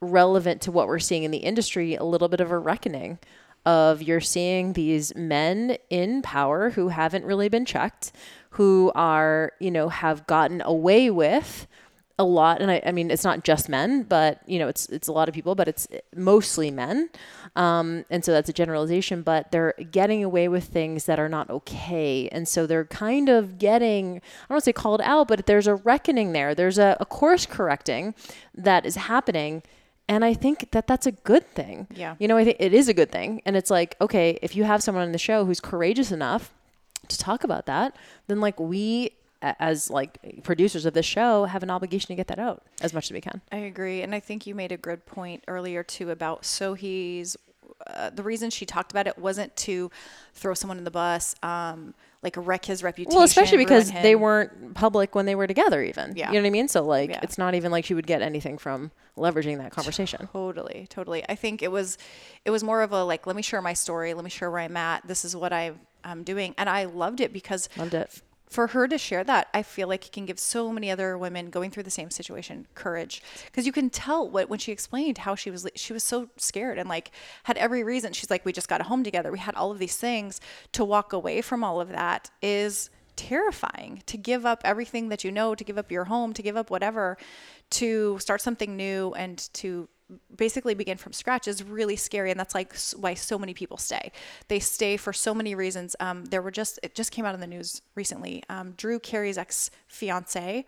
relevant 0.00 0.60
to 0.62 0.72
what 0.72 0.86
we're 0.86 0.98
seeing 0.98 1.22
in 1.24 1.30
the 1.30 1.38
industry. 1.38 1.94
A 1.94 2.04
little 2.04 2.28
bit 2.28 2.40
of 2.40 2.50
a 2.50 2.58
reckoning 2.58 3.18
of 3.64 4.02
you're 4.02 4.20
seeing 4.20 4.72
these 4.72 5.14
men 5.14 5.76
in 5.88 6.20
power 6.22 6.70
who 6.70 6.88
haven't 6.88 7.24
really 7.24 7.48
been 7.48 7.64
checked, 7.64 8.12
who 8.50 8.92
are 8.94 9.52
you 9.60 9.70
know 9.70 9.88
have 9.88 10.26
gotten 10.26 10.60
away 10.64 11.10
with 11.10 11.66
a 12.18 12.24
lot 12.24 12.60
and 12.60 12.70
I, 12.70 12.82
I 12.84 12.92
mean 12.92 13.10
it's 13.10 13.24
not 13.24 13.44
just 13.44 13.68
men 13.68 14.02
but 14.02 14.40
you 14.46 14.58
know 14.58 14.68
it's 14.68 14.86
it's 14.88 15.08
a 15.08 15.12
lot 15.12 15.28
of 15.28 15.34
people 15.34 15.54
but 15.54 15.68
it's 15.68 15.88
mostly 16.14 16.70
men. 16.70 17.10
Um, 17.54 18.04
and 18.10 18.24
so 18.24 18.32
that's 18.32 18.48
a 18.48 18.52
generalization 18.52 19.22
but 19.22 19.50
they're 19.50 19.74
getting 19.90 20.24
away 20.24 20.48
with 20.48 20.64
things 20.64 21.04
that 21.06 21.18
are 21.18 21.28
not 21.28 21.50
okay. 21.50 22.28
And 22.28 22.46
so 22.46 22.66
they're 22.66 22.84
kind 22.84 23.28
of 23.28 23.58
getting 23.58 24.16
i 24.16 24.48
don't 24.48 24.50
want 24.50 24.60
to 24.62 24.64
say 24.64 24.72
called 24.72 25.00
out 25.02 25.28
but 25.28 25.46
there's 25.46 25.66
a 25.66 25.74
reckoning 25.76 26.32
there. 26.32 26.54
There's 26.54 26.78
a, 26.78 26.96
a 27.00 27.06
course 27.06 27.46
correcting 27.46 28.14
that 28.54 28.86
is 28.86 28.96
happening 28.96 29.62
and 30.08 30.24
i 30.24 30.34
think 30.34 30.72
that 30.72 30.86
that's 30.86 31.06
a 31.06 31.12
good 31.12 31.46
thing. 31.48 31.86
Yeah. 31.94 32.16
you 32.18 32.28
know 32.28 32.36
i 32.36 32.44
think 32.44 32.56
it 32.58 32.74
is 32.74 32.88
a 32.88 32.94
good 32.94 33.10
thing 33.10 33.40
and 33.46 33.56
it's 33.56 33.70
like 33.70 33.96
okay 34.00 34.38
if 34.42 34.56
you 34.56 34.64
have 34.64 34.82
someone 34.82 35.04
on 35.04 35.12
the 35.12 35.18
show 35.18 35.44
who's 35.44 35.60
courageous 35.60 36.10
enough 36.10 36.52
to 37.08 37.18
talk 37.18 37.44
about 37.44 37.66
that, 37.66 37.96
then 38.26 38.40
like 38.40 38.58
we 38.58 39.12
as 39.42 39.90
like 39.90 40.42
producers 40.44 40.86
of 40.86 40.94
this 40.94 41.06
show 41.06 41.44
have 41.44 41.62
an 41.62 41.70
obligation 41.70 42.08
to 42.08 42.14
get 42.14 42.28
that 42.28 42.38
out 42.38 42.62
as 42.80 42.94
much 42.94 43.04
as 43.06 43.12
we 43.12 43.20
can. 43.20 43.40
I 43.50 43.56
agree, 43.58 44.02
and 44.02 44.14
I 44.14 44.20
think 44.20 44.46
you 44.46 44.54
made 44.54 44.72
a 44.72 44.76
good 44.76 45.04
point 45.06 45.42
earlier 45.48 45.82
too 45.82 46.10
about 46.10 46.42
Sohee's. 46.42 47.36
Uh, 47.84 48.10
the 48.10 48.22
reason 48.22 48.48
she 48.48 48.64
talked 48.64 48.92
about 48.92 49.08
it 49.08 49.18
wasn't 49.18 49.54
to 49.56 49.90
throw 50.34 50.54
someone 50.54 50.78
in 50.78 50.84
the 50.84 50.90
bus, 50.90 51.34
um, 51.42 51.92
like 52.22 52.34
wreck 52.38 52.64
his 52.64 52.80
reputation. 52.84 53.16
Well, 53.16 53.24
especially 53.24 53.58
because 53.58 53.90
they 53.90 54.14
weren't 54.14 54.74
public 54.74 55.16
when 55.16 55.26
they 55.26 55.34
were 55.34 55.48
together, 55.48 55.82
even. 55.82 56.14
Yeah. 56.14 56.28
You 56.28 56.34
know 56.34 56.42
what 56.42 56.46
I 56.46 56.50
mean? 56.50 56.68
So, 56.68 56.84
like, 56.84 57.10
Yeah. 57.10 57.18
it's 57.24 57.38
not 57.38 57.56
even 57.56 57.72
like 57.72 57.84
she 57.84 57.94
would 57.94 58.06
get 58.06 58.22
anything 58.22 58.56
from 58.56 58.92
leveraging 59.18 59.58
that 59.58 59.72
conversation. 59.72 60.28
Totally, 60.32 60.86
totally. 60.90 61.24
I 61.28 61.34
think 61.34 61.60
it 61.60 61.72
was, 61.72 61.98
it 62.44 62.52
was 62.52 62.62
more 62.62 62.82
of 62.82 62.92
a 62.92 63.02
like, 63.02 63.26
let 63.26 63.34
me 63.34 63.42
share 63.42 63.60
my 63.60 63.72
story, 63.72 64.14
let 64.14 64.22
me 64.22 64.30
share 64.30 64.48
where 64.48 64.60
I'm 64.60 64.76
at. 64.76 65.04
This 65.08 65.24
is 65.24 65.34
what 65.34 65.52
I, 65.52 65.72
I'm 66.04 66.22
doing, 66.22 66.54
and 66.56 66.68
I 66.70 66.84
loved 66.84 67.20
it 67.20 67.32
because 67.32 67.68
Loved 67.76 67.94
it. 67.94 68.22
For 68.52 68.68
her 68.68 68.86
to 68.86 68.98
share 68.98 69.24
that, 69.24 69.48
I 69.54 69.62
feel 69.62 69.88
like 69.88 70.06
it 70.06 70.12
can 70.12 70.26
give 70.26 70.38
so 70.38 70.70
many 70.70 70.90
other 70.90 71.16
women 71.16 71.48
going 71.48 71.70
through 71.70 71.84
the 71.84 71.90
same 71.90 72.10
situation 72.10 72.66
courage 72.74 73.22
because 73.46 73.64
you 73.64 73.72
can 73.72 73.88
tell 73.88 74.28
what 74.28 74.50
when 74.50 74.58
she 74.58 74.72
explained 74.72 75.18
how 75.18 75.34
she 75.34 75.50
was 75.50 75.66
she 75.74 75.94
was 75.94 76.04
so 76.04 76.28
scared 76.36 76.78
and 76.78 76.88
like 76.88 77.10
had 77.44 77.56
every 77.56 77.82
reason. 77.82 78.12
She's 78.12 78.30
like, 78.30 78.44
we 78.44 78.52
just 78.52 78.68
got 78.68 78.82
a 78.82 78.84
home 78.84 79.02
together. 79.04 79.32
We 79.32 79.38
had 79.38 79.54
all 79.54 79.70
of 79.70 79.78
these 79.78 79.96
things 79.96 80.40
to 80.72 80.84
walk 80.84 81.14
away 81.14 81.40
from 81.40 81.64
all 81.64 81.80
of 81.80 81.88
that 81.88 82.30
is 82.42 82.90
terrifying 83.16 84.02
to 84.06 84.16
give 84.16 84.44
up 84.44 84.60
everything 84.64 85.08
that 85.08 85.24
you 85.24 85.32
know, 85.32 85.54
to 85.54 85.64
give 85.64 85.78
up 85.78 85.90
your 85.90 86.04
home, 86.04 86.32
to 86.34 86.42
give 86.42 86.56
up 86.56 86.70
whatever, 86.70 87.16
to 87.70 88.18
start 88.18 88.42
something 88.42 88.76
new 88.76 89.12
and 89.14 89.48
to 89.54 89.88
basically 90.36 90.74
begin 90.74 90.96
from 90.96 91.12
scratch 91.12 91.48
is 91.48 91.62
really 91.62 91.96
scary 91.96 92.30
and 92.30 92.38
that's 92.38 92.54
like 92.54 92.74
why 92.96 93.14
so 93.14 93.38
many 93.38 93.54
people 93.54 93.76
stay. 93.76 94.12
They 94.48 94.58
stay 94.58 94.96
for 94.96 95.12
so 95.12 95.34
many 95.34 95.54
reasons. 95.54 95.96
Um, 96.00 96.24
there 96.26 96.42
were 96.42 96.50
just 96.50 96.78
it 96.82 96.94
just 96.94 97.10
came 97.10 97.24
out 97.24 97.34
in 97.34 97.40
the 97.40 97.46
news 97.46 97.82
recently. 97.94 98.42
Um, 98.48 98.72
drew 98.72 98.98
carey's 98.98 99.38
ex-fiance 99.38 100.64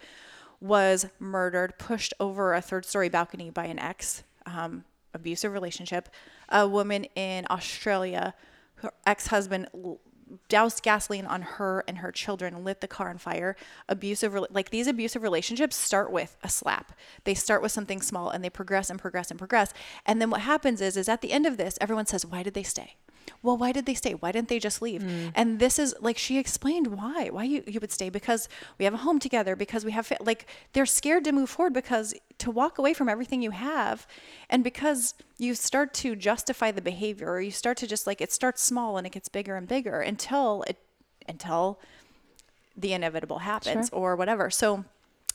was 0.60 1.06
murdered 1.18 1.78
pushed 1.78 2.14
over 2.20 2.54
a 2.54 2.60
third 2.60 2.84
story 2.84 3.08
balcony 3.08 3.50
by 3.50 3.66
an 3.66 3.78
ex 3.78 4.22
um, 4.46 4.84
abusive 5.12 5.52
relationship. 5.52 6.08
A 6.48 6.68
woman 6.68 7.04
in 7.16 7.46
australia 7.50 8.34
her 8.76 8.92
ex-husband 9.06 9.68
doused 10.48 10.82
gasoline 10.82 11.26
on 11.26 11.42
her 11.42 11.84
and 11.86 11.98
her 11.98 12.12
children, 12.12 12.64
lit 12.64 12.80
the 12.80 12.88
car 12.88 13.10
on 13.10 13.18
fire. 13.18 13.56
Abusive, 13.88 14.34
like 14.50 14.70
these 14.70 14.86
abusive 14.86 15.22
relationships 15.22 15.76
start 15.76 16.10
with 16.10 16.36
a 16.42 16.48
slap. 16.48 16.92
They 17.24 17.34
start 17.34 17.62
with 17.62 17.72
something 17.72 18.00
small 18.00 18.30
and 18.30 18.44
they 18.44 18.50
progress 18.50 18.90
and 18.90 18.98
progress 18.98 19.30
and 19.30 19.38
progress. 19.38 19.72
And 20.06 20.20
then 20.20 20.30
what 20.30 20.42
happens 20.42 20.80
is, 20.80 20.96
is 20.96 21.08
at 21.08 21.20
the 21.20 21.32
end 21.32 21.46
of 21.46 21.56
this, 21.56 21.78
everyone 21.80 22.06
says, 22.06 22.26
"Why 22.26 22.42
did 22.42 22.54
they 22.54 22.62
stay?" 22.62 22.96
Well, 23.42 23.56
why 23.56 23.72
did 23.72 23.86
they 23.86 23.94
stay? 23.94 24.12
Why 24.14 24.32
didn't 24.32 24.48
they 24.48 24.58
just 24.58 24.80
leave? 24.80 25.02
Mm. 25.02 25.32
And 25.34 25.58
this 25.58 25.78
is 25.78 25.94
like 26.00 26.18
she 26.18 26.38
explained 26.38 26.88
why 26.88 27.28
why 27.30 27.44
you, 27.44 27.62
you 27.66 27.80
would 27.80 27.92
stay 27.92 28.08
because 28.08 28.48
we 28.78 28.84
have 28.84 28.94
a 28.94 28.98
home 28.98 29.18
together 29.18 29.56
because 29.56 29.84
we 29.84 29.92
have 29.92 30.10
like 30.20 30.46
they're 30.72 30.86
scared 30.86 31.24
to 31.24 31.32
move 31.32 31.50
forward 31.50 31.72
because 31.74 32.14
to 32.38 32.50
walk 32.50 32.78
away 32.78 32.94
from 32.94 33.08
everything 33.08 33.42
you 33.42 33.50
have. 33.50 34.06
And 34.50 34.64
because 34.64 35.14
you 35.38 35.54
start 35.54 35.94
to 35.94 36.16
justify 36.16 36.70
the 36.70 36.82
behavior 36.82 37.30
or 37.30 37.40
you 37.40 37.50
start 37.50 37.76
to 37.78 37.86
just 37.86 38.06
like 38.06 38.20
it 38.20 38.32
starts 38.32 38.62
small 38.62 38.96
and 38.96 39.06
it 39.06 39.10
gets 39.12 39.28
bigger 39.28 39.56
and 39.56 39.68
bigger 39.68 40.00
until 40.00 40.62
it 40.66 40.78
until 41.28 41.78
the 42.76 42.92
inevitable 42.92 43.38
happens 43.38 43.88
or 43.90 44.16
whatever. 44.16 44.50
So 44.50 44.84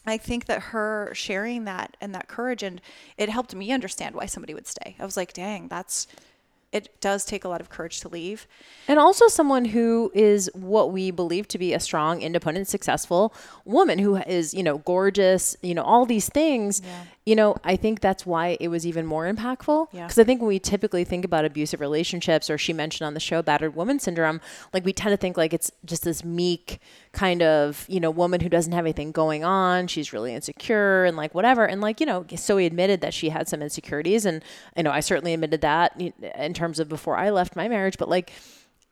i 0.06 0.18
think 0.18 0.46
that 0.46 0.62
her 0.62 1.12
sharing 1.14 1.66
that 1.66 1.98
and 2.00 2.16
that 2.16 2.30
courage 2.30 2.64
and 2.64 2.80
it 3.18 3.28
helped 3.28 3.54
me 3.54 3.70
understand 3.72 4.16
why 4.16 4.26
somebody 4.26 4.54
would 4.54 4.66
stay. 4.66 4.96
I 5.00 5.06
was 5.06 5.18
like 5.18 5.34
dang 5.34 5.68
that's 5.68 6.08
it 6.72 7.02
does 7.02 7.26
take 7.26 7.44
a 7.44 7.50
lot 7.50 7.62
of 7.62 7.70
courage 7.70 8.00
to 8.02 8.08
leave 8.10 8.48
And 8.88 9.00
also 9.00 9.28
someone 9.28 9.66
who 9.66 10.12
is 10.14 10.50
what 10.54 10.92
we 10.92 11.12
believe 11.12 11.48
to 11.50 11.58
be 11.58 11.74
a 11.74 11.80
strong, 11.80 12.22
independent, 12.22 12.68
successful 12.68 13.34
woman 13.66 14.00
who 14.00 14.18
is, 14.18 14.54
you 14.54 14.64
know, 14.64 14.80
gorgeous, 14.80 15.56
you 15.62 15.74
know, 15.74 15.84
all 15.84 16.06
these 16.06 16.30
things. 16.30 16.82
You 17.30 17.36
know, 17.36 17.56
I 17.64 17.76
think 17.76 18.00
that's 18.00 18.26
why 18.26 18.58
it 18.60 18.70
was 18.70 18.88
even 18.88 19.06
more 19.06 19.32
impactful. 19.32 19.90
Yeah. 19.92 20.08
Because 20.08 20.18
I 20.18 20.24
think 20.24 20.42
when 20.42 20.48
we 20.48 20.58
typically 20.58 21.04
think 21.04 21.24
about 21.24 21.46
abusive 21.46 21.80
relationships, 21.80 22.50
or 22.50 22.58
she 22.58 22.74
mentioned 22.74 23.06
on 23.06 23.14
the 23.14 23.20
show 23.20 23.44
battered 23.44 23.76
woman 23.76 24.00
syndrome, 24.00 24.42
like 24.74 24.84
we 24.84 24.94
tend 24.94 25.14
to 25.14 25.18
think 25.18 25.38
like 25.38 25.54
it's 25.54 25.70
just 25.86 26.04
this 26.04 26.26
meek 26.26 26.80
kind 27.12 27.44
of, 27.44 27.86
you 27.88 28.00
know, 28.00 28.10
woman 28.10 28.42
who 28.42 28.50
doesn't 28.50 28.74
have 28.74 28.84
anything 28.84 29.12
going 29.12 29.44
on. 29.44 29.86
She's 29.86 30.12
really 30.12 30.34
insecure 30.34 31.06
and 31.06 31.16
like 31.16 31.36
whatever. 31.36 31.68
And 31.68 31.82
like, 31.82 32.00
you 32.00 32.08
know, 32.08 32.24
Sohee 32.24 32.66
admitted 32.66 33.02
that 33.02 33.14
she 33.14 33.30
had 33.30 33.48
some 33.48 33.62
insecurities. 33.62 34.26
And, 34.26 34.44
you 34.76 34.82
know, 34.82 34.92
I 34.92 35.00
certainly 35.00 35.36
admitted 35.36 35.62
that 35.62 36.02
in 36.02 36.56
terms 36.56 36.80
of 36.80 36.90
before 36.90 37.16
I 37.16 37.30
left 37.30 37.56
my 37.56 37.68
marriage. 37.68 38.00
But 38.00 38.10
like, 38.10 38.32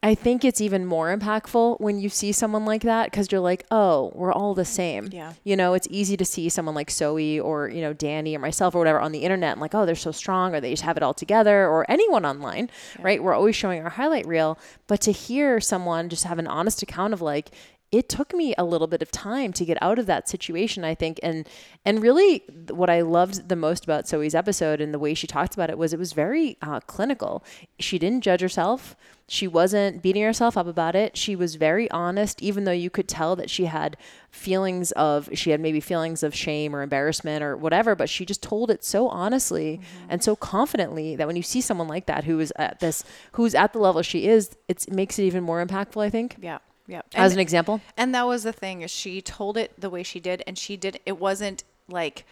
I 0.03 0.13
think 0.13 0.45
it's 0.45 0.61
even 0.61 0.85
more 0.85 1.15
impactful 1.15 1.81
when 1.81 1.99
you 1.99 2.07
see 2.07 2.31
someone 2.31 2.65
like 2.65 2.83
that 2.83 3.09
because 3.09 3.31
you're 3.31 3.41
like, 3.41 3.65
oh, 3.71 4.11
we're 4.13 4.31
all 4.31 4.53
the 4.53 4.63
same. 4.63 5.09
Yeah. 5.11 5.33
You 5.43 5.55
know, 5.55 5.73
it's 5.73 5.87
easy 5.89 6.15
to 6.17 6.23
see 6.23 6.49
someone 6.49 6.75
like 6.75 6.89
Sohee 6.89 7.43
or, 7.43 7.67
you 7.67 7.81
know, 7.81 7.93
Danny 7.93 8.35
or 8.35 8.39
myself 8.39 8.75
or 8.75 8.77
whatever 8.77 8.99
on 8.99 9.11
the 9.11 9.23
internet 9.23 9.53
and 9.53 9.61
like, 9.61 9.73
oh, 9.73 9.87
they're 9.87 9.95
so 9.95 10.11
strong 10.11 10.53
or 10.53 10.61
they 10.61 10.69
just 10.69 10.83
have 10.83 10.97
it 10.97 11.03
all 11.03 11.15
together 11.15 11.67
or 11.67 11.89
anyone 11.89 12.25
online, 12.25 12.69
right? 12.99 13.21
We're 13.21 13.33
always 13.33 13.55
showing 13.55 13.81
our 13.81 13.89
highlight 13.89 14.27
reel. 14.27 14.59
But 14.85 15.01
to 15.01 15.11
hear 15.11 15.59
someone 15.59 16.09
just 16.09 16.25
have 16.25 16.37
an 16.37 16.47
honest 16.47 16.83
account 16.83 17.13
of 17.13 17.21
like, 17.21 17.49
it 17.91 18.09
took 18.09 18.33
me 18.33 18.53
a 18.57 18.63
little 18.63 18.87
bit 18.87 19.01
of 19.01 19.11
time 19.11 19.53
to 19.53 19.65
get 19.65 19.77
out 19.81 19.99
of 19.99 20.05
that 20.05 20.27
situation 20.29 20.83
i 20.83 20.93
think 20.95 21.19
and 21.23 21.47
and 21.85 22.01
really 22.01 22.43
what 22.69 22.89
i 22.89 23.01
loved 23.01 23.49
the 23.49 23.55
most 23.55 23.83
about 23.83 24.05
sohee's 24.05 24.35
episode 24.35 24.81
and 24.81 24.93
the 24.93 24.99
way 24.99 25.13
she 25.13 25.27
talked 25.27 25.53
about 25.53 25.69
it 25.69 25.77
was 25.77 25.93
it 25.93 25.99
was 25.99 26.13
very 26.13 26.57
uh, 26.61 26.79
clinical. 26.81 27.43
She 27.79 27.99
didn't 27.99 28.21
judge 28.21 28.41
herself. 28.41 28.95
She 29.29 29.47
wasn't 29.47 30.01
beating 30.01 30.23
herself 30.23 30.55
up 30.55 30.67
about 30.67 30.95
it. 30.95 31.17
She 31.17 31.35
was 31.35 31.55
very 31.55 31.89
honest 31.91 32.41
even 32.41 32.63
though 32.63 32.71
you 32.71 32.89
could 32.89 33.07
tell 33.07 33.35
that 33.35 33.49
she 33.49 33.65
had 33.65 33.97
feelings 34.31 34.91
of 34.93 35.29
she 35.33 35.51
had 35.51 35.59
maybe 35.59 35.79
feelings 35.79 36.23
of 36.23 36.35
shame 36.35 36.75
or 36.75 36.81
embarrassment 36.81 37.43
or 37.43 37.57
whatever 37.57 37.95
but 37.95 38.09
she 38.09 38.25
just 38.25 38.43
told 38.43 38.69
it 38.69 38.83
so 38.83 39.07
honestly 39.07 39.81
and 40.09 40.21
so 40.21 40.35
confidently 40.35 41.15
that 41.15 41.25
when 41.25 41.35
you 41.35 41.41
see 41.41 41.59
someone 41.59 41.87
like 41.87 42.05
that 42.05 42.25
who 42.25 42.39
is 42.39 42.53
at 42.57 42.79
this 42.79 43.03
who's 43.31 43.55
at 43.55 43.73
the 43.73 43.79
level 43.79 44.01
she 44.03 44.27
is 44.27 44.55
it's, 44.67 44.85
it 44.85 44.93
makes 44.93 45.17
it 45.17 45.23
even 45.23 45.43
more 45.43 45.65
impactful 45.65 46.03
i 46.03 46.09
think. 46.09 46.35
Yeah 46.39 46.59
yeah 46.87 47.01
as 47.13 47.33
an 47.33 47.39
example 47.39 47.81
And 47.97 48.13
that 48.15 48.25
was 48.25 48.43
the 48.43 48.53
thing 48.53 48.81
is 48.81 48.91
she 48.91 49.21
told 49.21 49.57
it 49.57 49.79
the 49.79 49.89
way 49.89 50.03
she 50.03 50.19
did, 50.19 50.43
and 50.47 50.57
she 50.57 50.77
did. 50.77 50.99
It 51.05 51.19
wasn't 51.19 51.63
like 51.87 52.25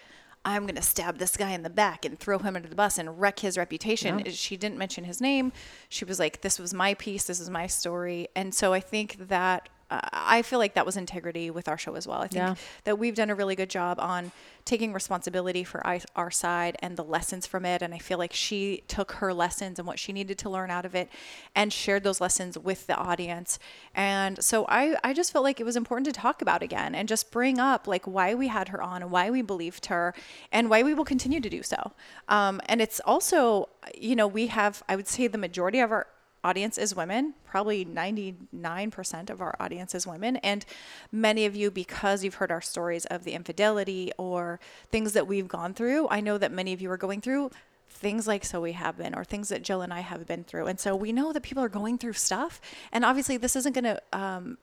I'm 0.43 0.67
gonna 0.67 0.81
stab 0.81 1.17
this 1.17 1.35
guy 1.37 1.51
in 1.51 1.63
the 1.63 1.71
back 1.71 2.05
and 2.05 2.19
throw 2.19 2.37
him 2.37 2.55
under 2.55 2.69
the 2.69 2.75
bus 2.75 2.99
and 2.99 3.19
wreck 3.19 3.39
his 3.39 3.57
reputation. 3.57 4.23
She 4.31 4.55
didn't 4.57 4.77
mention 4.77 5.03
his 5.03 5.19
name. 5.19 5.51
She 5.89 6.05
was 6.05 6.19
like, 6.19 6.41
"This 6.41 6.59
was 6.59 6.73
my 6.73 6.93
piece. 6.93 7.25
This 7.25 7.39
is 7.39 7.49
my 7.49 7.65
story." 7.67 8.27
And 8.35 8.53
so 8.53 8.71
I 8.73 8.79
think 8.79 9.27
that. 9.27 9.69
Uh, 9.89 9.99
I 10.11 10.41
feel 10.41 10.57
like 10.57 10.73
that 10.73 10.85
was 10.85 10.97
integrity 10.97 11.51
with 11.51 11.67
our 11.67 11.77
show 11.77 11.95
as 11.95 12.07
well. 12.07 12.21
I 12.21 12.27
think 12.27 12.35
Yeah. 12.35 12.55
that 12.85 12.97
we've 12.97 13.13
done 13.15 13.29
a 13.29 13.35
really 13.35 13.55
good 13.55 13.69
job 13.69 13.99
on 13.99 14.31
taking 14.65 14.93
responsibility 14.93 15.63
for 15.63 15.85
I, 15.85 16.01
our 16.15 16.31
side 16.31 16.75
and 16.79 16.97
the 16.97 17.03
lessons 17.03 17.45
from 17.45 17.65
it. 17.65 17.83
And 17.83 17.93
I 17.93 17.99
feel 17.99 18.17
like 18.17 18.33
she 18.33 18.83
took 18.87 19.11
her 19.13 19.31
lessons 19.31 19.77
and 19.77 19.87
what 19.87 19.99
she 19.99 20.11
needed 20.11 20.39
to 20.39 20.49
learn 20.49 20.71
out 20.71 20.85
of 20.85 20.95
it 20.95 21.07
and 21.53 21.71
shared 21.71 22.03
those 22.03 22.19
lessons 22.19 22.57
with 22.57 22.87
the 22.87 22.95
audience. 22.95 23.59
And 23.93 24.43
so 24.43 24.65
I, 24.67 24.95
I 25.03 25.13
just 25.13 25.31
felt 25.31 25.43
like 25.43 25.59
it 25.59 25.65
was 25.65 25.75
important 25.75 26.05
to 26.07 26.19
talk 26.19 26.41
about 26.41 26.63
again 26.63 26.95
and 26.95 27.07
just 27.07 27.29
bring 27.29 27.59
up 27.59 27.85
like 27.85 28.05
why 28.05 28.33
we 28.33 28.47
had 28.47 28.69
her 28.69 28.81
on 28.81 29.03
and 29.03 29.11
why 29.11 29.29
we 29.29 29.43
believed 29.43 29.85
her 29.85 30.15
and 30.51 30.67
why 30.67 30.81
we 30.81 30.95
will 30.95 31.05
continue 31.05 31.39
to 31.41 31.49
do 31.49 31.61
so. 31.61 31.91
Um, 32.27 32.59
and 32.65 32.81
it's 32.81 32.99
also, 33.01 33.69
you 33.95 34.15
know, 34.15 34.25
we 34.27 34.47
have, 34.47 34.81
I 34.89 34.95
would 34.95 35.07
say 35.07 35.27
the 35.27 35.37
majority 35.37 35.79
of 35.79 35.91
our 35.91 36.07
audience 36.45 36.77
is 36.77 36.95
women. 36.95 37.33
Probably 37.43 37.83
99% 37.83 39.29
of 39.29 39.41
our 39.41 39.55
audience 39.59 39.95
is 39.95 40.05
women. 40.05 40.37
And 40.37 40.65
many 41.11 41.45
of 41.45 41.55
you, 41.55 41.71
because 41.71 42.23
you've 42.23 42.35
heard 42.35 42.51
our 42.51 42.61
stories 42.61 43.05
of 43.07 43.23
the 43.23 43.31
infidelity 43.33 44.11
or 44.17 44.59
things 44.91 45.13
that 45.13 45.27
we've 45.27 45.47
gone 45.47 45.73
through, 45.73 46.07
I 46.09 46.21
know 46.21 46.37
that 46.37 46.51
many 46.51 46.71
of 46.71 46.81
you 46.81 46.91
are 46.91 46.97
going 46.97 47.19
through 47.21 47.51
things 47.89 48.27
like 48.27 48.43
so 48.45 48.61
we 48.61 48.73
have 48.73 48.97
been 48.97 49.15
or 49.15 49.23
things 49.23 49.47
that 49.47 49.61
jill 49.61 49.81
and 49.81 49.93
i 49.93 50.01
have 50.01 50.25
been 50.25 50.43
through 50.43 50.65
and 50.65 50.79
so 50.79 50.93
we 50.93 51.13
know 51.13 51.31
that 51.31 51.41
people 51.43 51.63
are 51.63 51.69
going 51.69 51.97
through 51.97 52.11
stuff 52.11 52.59
and 52.91 53.05
obviously 53.05 53.37
this 53.37 53.55
isn't 53.55 53.71
going 53.71 53.85
to 53.85 54.01
um, 54.11 54.57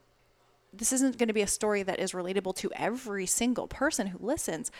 this 0.73 0.93
isn't 0.93 1.19
going 1.19 1.29
to 1.29 1.35
be 1.35 1.43
a 1.43 1.47
story 1.47 1.83
that 1.83 1.99
is 2.01 2.13
relatable 2.13 2.55
to 2.57 2.71
every 2.75 3.27
single 3.27 3.67
person 3.69 4.07
who 4.07 4.19
listens. 4.21 4.71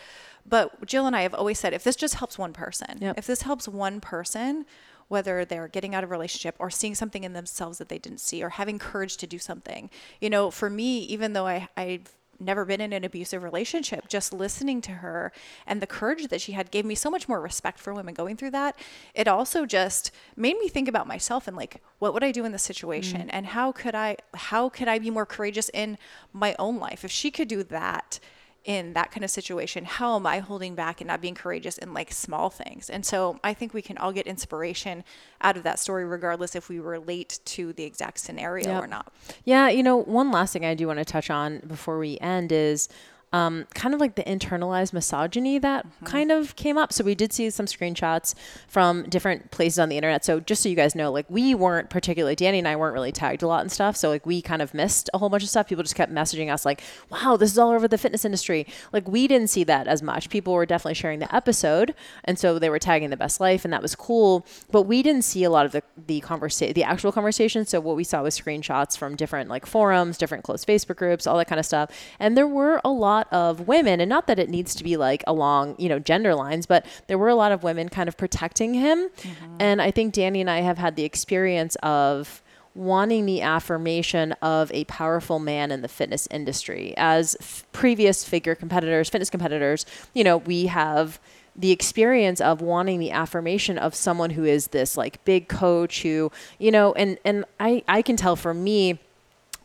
But 0.45 0.85
Jill 0.85 1.05
and 1.05 1.15
I 1.15 1.21
have 1.21 1.35
always 1.35 1.59
said 1.59 1.73
if 1.73 1.83
this 1.83 1.95
just 1.95 2.15
helps 2.15 2.37
one 2.37 2.51
person, 2.51 2.97
Yep. 2.99 3.17
if 3.17 3.27
this 3.27 3.43
helps 3.43 3.67
one 3.67 4.01
person, 4.01 4.65
whether 5.13 5.45
they're 5.45 5.67
getting 5.67 5.93
out 5.93 6.03
of 6.03 6.09
a 6.09 6.11
relationship 6.11 6.55
or 6.57 6.71
seeing 6.71 6.95
something 6.95 7.23
in 7.23 7.33
themselves 7.33 7.77
that 7.77 7.87
they 7.87 7.99
didn't 7.99 8.19
see 8.19 8.43
or 8.43 8.49
having 8.49 8.79
courage 8.79 9.15
to 9.17 9.27
do 9.27 9.37
something, 9.37 9.91
you 10.19 10.27
know, 10.27 10.49
for 10.49 10.71
me, 10.71 11.03
even 11.03 11.33
though 11.33 11.45
I, 11.45 11.69
I've 11.77 12.11
never 12.39 12.65
been 12.65 12.81
in 12.81 12.91
an 12.93 13.03
abusive 13.03 13.43
relationship, 13.43 14.07
just 14.07 14.33
listening 14.33 14.81
to 14.81 14.91
her 14.91 15.31
and 15.67 15.81
the 15.81 15.87
courage 15.87 16.27
that 16.29 16.41
she 16.41 16.53
had 16.53 16.71
gave 16.71 16.83
me 16.83 16.95
so 16.95 17.11
much 17.11 17.29
more 17.29 17.39
respect 17.39 17.77
for 17.79 17.93
women 17.93 18.15
going 18.15 18.35
through 18.35 18.49
that. 18.49 18.75
It 19.13 19.27
also 19.27 19.67
just 19.67 20.09
made 20.35 20.57
me 20.57 20.67
think 20.67 20.87
about 20.87 21.07
myself 21.07 21.47
and 21.47 21.55
like, 21.55 21.81
what 21.99 22.11
would 22.13 22.23
I 22.23 22.31
do 22.31 22.43
in 22.43 22.51
this 22.51 22.63
situation? 22.63 23.27
Mm. 23.27 23.29
And 23.29 23.45
how 23.45 23.71
could 23.71 23.93
I, 23.93 24.17
how 24.33 24.67
could 24.67 24.87
I 24.87 24.97
be 24.97 25.11
more 25.11 25.27
courageous 25.27 25.69
in 25.75 25.99
my 26.33 26.55
own 26.57 26.79
life? 26.79 27.05
If 27.05 27.11
she 27.11 27.29
could 27.29 27.47
do 27.47 27.61
that, 27.63 28.19
in 28.65 28.93
that 28.93 29.11
kind 29.11 29.23
of 29.25 29.29
situation, 29.29 29.83
how 29.83 30.15
am 30.15 30.25
I 30.25 30.39
holding 30.39 30.73
back 30.73 31.01
and 31.01 31.07
not 31.07 31.19
being 31.19 31.35
courageous 31.35 31.77
in 31.77 31.93
like 31.93 32.11
small 32.13 32.49
things? 32.49 32.89
And 32.89 33.05
so 33.05 33.39
I 33.43 33.53
think 33.53 33.73
we 33.73 33.81
can 33.81 33.97
all 33.97 34.13
get 34.13 34.25
inspiration 34.25 35.03
out 35.41 35.57
of 35.57 35.63
that 35.63 35.79
story, 35.79 36.05
regardless 36.05 36.55
if 36.55 36.69
we 36.69 36.79
relate 36.79 37.39
to 37.45 37.73
the 37.73 37.83
exact 37.83 38.19
scenario 38.19 38.69
Yep. 38.69 38.83
or 38.83 38.87
not. 38.87 39.11
Yeah, 39.43 39.67
you 39.67 39.83
know, 39.83 39.97
one 39.97 40.31
last 40.31 40.53
thing 40.53 40.65
I 40.65 40.75
do 40.75 40.87
want 40.87 40.99
to 40.99 41.05
touch 41.05 41.29
on 41.29 41.59
before 41.67 41.99
we 41.99 42.17
end 42.19 42.51
is 42.53 42.87
um, 43.33 43.65
kind 43.73 43.95
of 43.95 43.99
like 43.99 44.15
the 44.15 44.23
internalized 44.23 44.93
misogyny 44.93 45.57
that 45.57 45.85
kind 46.05 46.31
of 46.31 46.55
came 46.55 46.77
up. 46.77 46.93
So 46.93 47.03
we 47.03 47.15
did 47.15 47.33
see 47.33 47.49
some 47.49 47.65
screenshots 47.65 48.35
from 48.67 49.09
different 49.09 49.49
places 49.49 49.79
on 49.79 49.89
the 49.89 49.97
internet. 49.97 50.23
So 50.23 50.39
just 50.39 50.61
so 50.61 50.69
you 50.69 50.75
guys 50.75 50.93
know, 50.93 51.11
like 51.11 51.25
we 51.29 51.55
weren't 51.55 51.89
particularly 51.89 52.35
Danny 52.35 52.59
and 52.59 52.67
I 52.67 52.75
weren't 52.75 52.93
really 52.93 53.11
tagged 53.11 53.41
a 53.41 53.47
lot 53.47 53.61
and 53.61 53.71
stuff. 53.71 53.97
So 53.97 54.09
like 54.09 54.25
we 54.27 54.41
kind 54.41 54.61
of 54.61 54.75
missed 54.75 55.09
a 55.15 55.17
whole 55.17 55.29
bunch 55.29 55.41
of 55.41 55.49
stuff. 55.49 55.67
People 55.67 55.83
just 55.83 55.95
kept 55.95 56.13
messaging 56.13 56.53
us 56.53 56.63
like, 56.63 56.83
"Wow, 57.09 57.35
this 57.35 57.51
is 57.51 57.57
all 57.57 57.71
over 57.71 57.87
the 57.87 57.97
fitness 57.97 58.23
industry." 58.23 58.67
Like 58.91 59.07
we 59.07 59.27
didn't 59.27 59.49
see 59.49 59.63
that 59.63 59.87
as 59.87 60.03
much. 60.03 60.29
People 60.29 60.53
were 60.53 60.67
definitely 60.67 60.93
sharing 60.93 61.17
the 61.17 61.35
episode, 61.35 61.95
and 62.23 62.37
so 62.37 62.59
they 62.59 62.69
were 62.69 62.79
tagging 62.79 63.09
the 63.09 63.17
best 63.17 63.39
life, 63.39 63.65
and 63.65 63.73
that 63.73 63.81
was 63.81 63.95
cool. 63.95 64.45
But 64.71 64.83
we 64.83 65.01
didn't 65.01 65.23
see 65.23 65.43
a 65.43 65.49
lot 65.49 65.65
of 65.65 65.71
the 65.71 65.81
the 66.05 66.19
conversation, 66.19 66.73
the 66.75 66.83
actual 66.83 67.11
conversation. 67.11 67.65
So 67.65 67.79
what 67.79 67.95
we 67.95 68.03
saw 68.03 68.21
was 68.21 68.39
screenshots 68.39 68.95
from 68.95 69.15
different 69.15 69.49
like 69.49 69.65
forums, 69.65 70.19
different 70.19 70.43
close 70.43 70.63
Facebook 70.63 70.97
groups, 70.97 71.25
all 71.25 71.37
that 71.39 71.47
kind 71.47 71.59
of 71.59 71.65
stuff. 71.65 71.89
And 72.19 72.37
there 72.37 72.47
were 72.47 72.79
a 72.85 72.89
lot 72.89 73.22
of 73.31 73.67
women, 73.67 73.99
and 73.99 74.09
not 74.09 74.27
that 74.27 74.39
it 74.39 74.49
needs 74.49 74.75
to 74.75 74.83
be 74.83 74.97
like 74.97 75.23
along 75.27 75.75
you 75.77 75.89
know 75.89 75.99
gender 75.99 76.35
lines, 76.35 76.65
but 76.65 76.85
there 77.07 77.17
were 77.17 77.29
a 77.29 77.35
lot 77.35 77.51
of 77.51 77.63
women 77.63 77.89
kind 77.89 78.07
of 78.07 78.17
protecting 78.17 78.73
him. 78.73 79.09
Mm-hmm. 79.09 79.57
And 79.59 79.81
I 79.81 79.91
think 79.91 80.13
Danny 80.13 80.41
and 80.41 80.49
I 80.49 80.61
have 80.61 80.77
had 80.77 80.95
the 80.95 81.03
experience 81.03 81.75
of 81.83 82.41
wanting 82.75 83.25
the 83.25 83.41
affirmation 83.41 84.31
of 84.41 84.71
a 84.71 84.83
powerful 84.85 85.39
man 85.39 85.71
in 85.71 85.81
the 85.81 85.87
fitness 85.87 86.27
industry. 86.31 86.93
As 86.97 87.35
f- 87.39 87.65
previous 87.71 88.23
figure 88.23 88.55
competitors, 88.55 89.09
fitness 89.09 89.29
competitors, 89.29 89.85
you 90.13 90.23
know, 90.23 90.37
we 90.37 90.65
have 90.67 91.19
the 91.55 91.71
experience 91.71 92.41
of 92.41 92.61
wanting 92.61 92.99
the 92.99 93.11
affirmation 93.11 93.77
of 93.77 93.93
someone 93.93 94.31
who 94.31 94.43
is 94.43 94.67
this 94.67 94.97
like 94.97 95.23
big 95.23 95.47
coach 95.47 96.01
who, 96.01 96.31
you 96.57 96.71
know, 96.71 96.93
and 96.93 97.19
and 97.23 97.45
I 97.59 97.83
I 97.87 98.01
can 98.01 98.15
tell 98.15 98.35
for 98.35 98.53
me 98.53 98.99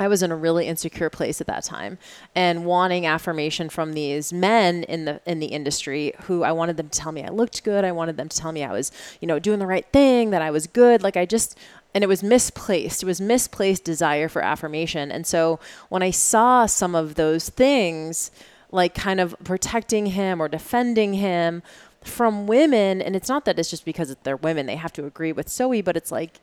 I 0.00 0.08
was 0.08 0.22
in 0.22 0.30
a 0.30 0.36
really 0.36 0.66
insecure 0.66 1.10
place 1.10 1.40
at 1.40 1.46
that 1.48 1.64
time 1.64 1.98
and 2.34 2.64
wanting 2.64 3.06
affirmation 3.06 3.68
from 3.68 3.94
these 3.94 4.32
men 4.32 4.84
in 4.84 5.04
the 5.04 5.20
in 5.26 5.40
the 5.40 5.46
industry 5.46 6.12
who 6.22 6.42
I 6.42 6.52
wanted 6.52 6.76
them 6.76 6.88
to 6.88 6.98
tell 6.98 7.12
me 7.12 7.24
I 7.24 7.28
looked 7.28 7.64
good. 7.64 7.84
I 7.84 7.92
wanted 7.92 8.16
them 8.16 8.28
to 8.28 8.36
tell 8.36 8.52
me 8.52 8.62
I 8.64 8.72
was, 8.72 8.92
you 9.20 9.26
know, 9.26 9.38
doing 9.38 9.58
the 9.58 9.66
right 9.66 9.86
thing, 9.92 10.30
that 10.30 10.42
I 10.42 10.50
was 10.50 10.66
good. 10.66 11.02
Like 11.02 11.16
I 11.16 11.26
just 11.26 11.58
and 11.94 12.04
it 12.04 12.06
was 12.06 12.22
misplaced. 12.22 13.02
It 13.02 13.06
was 13.06 13.20
misplaced 13.20 13.84
desire 13.84 14.28
for 14.28 14.42
affirmation. 14.42 15.10
And 15.10 15.26
so 15.26 15.58
when 15.88 16.02
I 16.02 16.10
saw 16.10 16.66
some 16.66 16.94
of 16.94 17.16
those 17.16 17.48
things 17.48 18.30
like 18.70 18.94
kind 18.94 19.18
of 19.18 19.34
protecting 19.44 20.06
him 20.06 20.40
or 20.40 20.48
defending 20.48 21.14
him 21.14 21.62
from 22.04 22.46
women 22.46 23.02
and 23.02 23.16
it's 23.16 23.28
not 23.28 23.44
that 23.44 23.58
it's 23.58 23.70
just 23.70 23.84
because 23.84 24.14
they're 24.22 24.36
women 24.36 24.66
they 24.66 24.76
have 24.76 24.92
to 24.92 25.04
agree 25.06 25.32
with 25.32 25.48
Sohee, 25.48 25.84
but 25.84 25.96
it's 25.96 26.12
like 26.12 26.40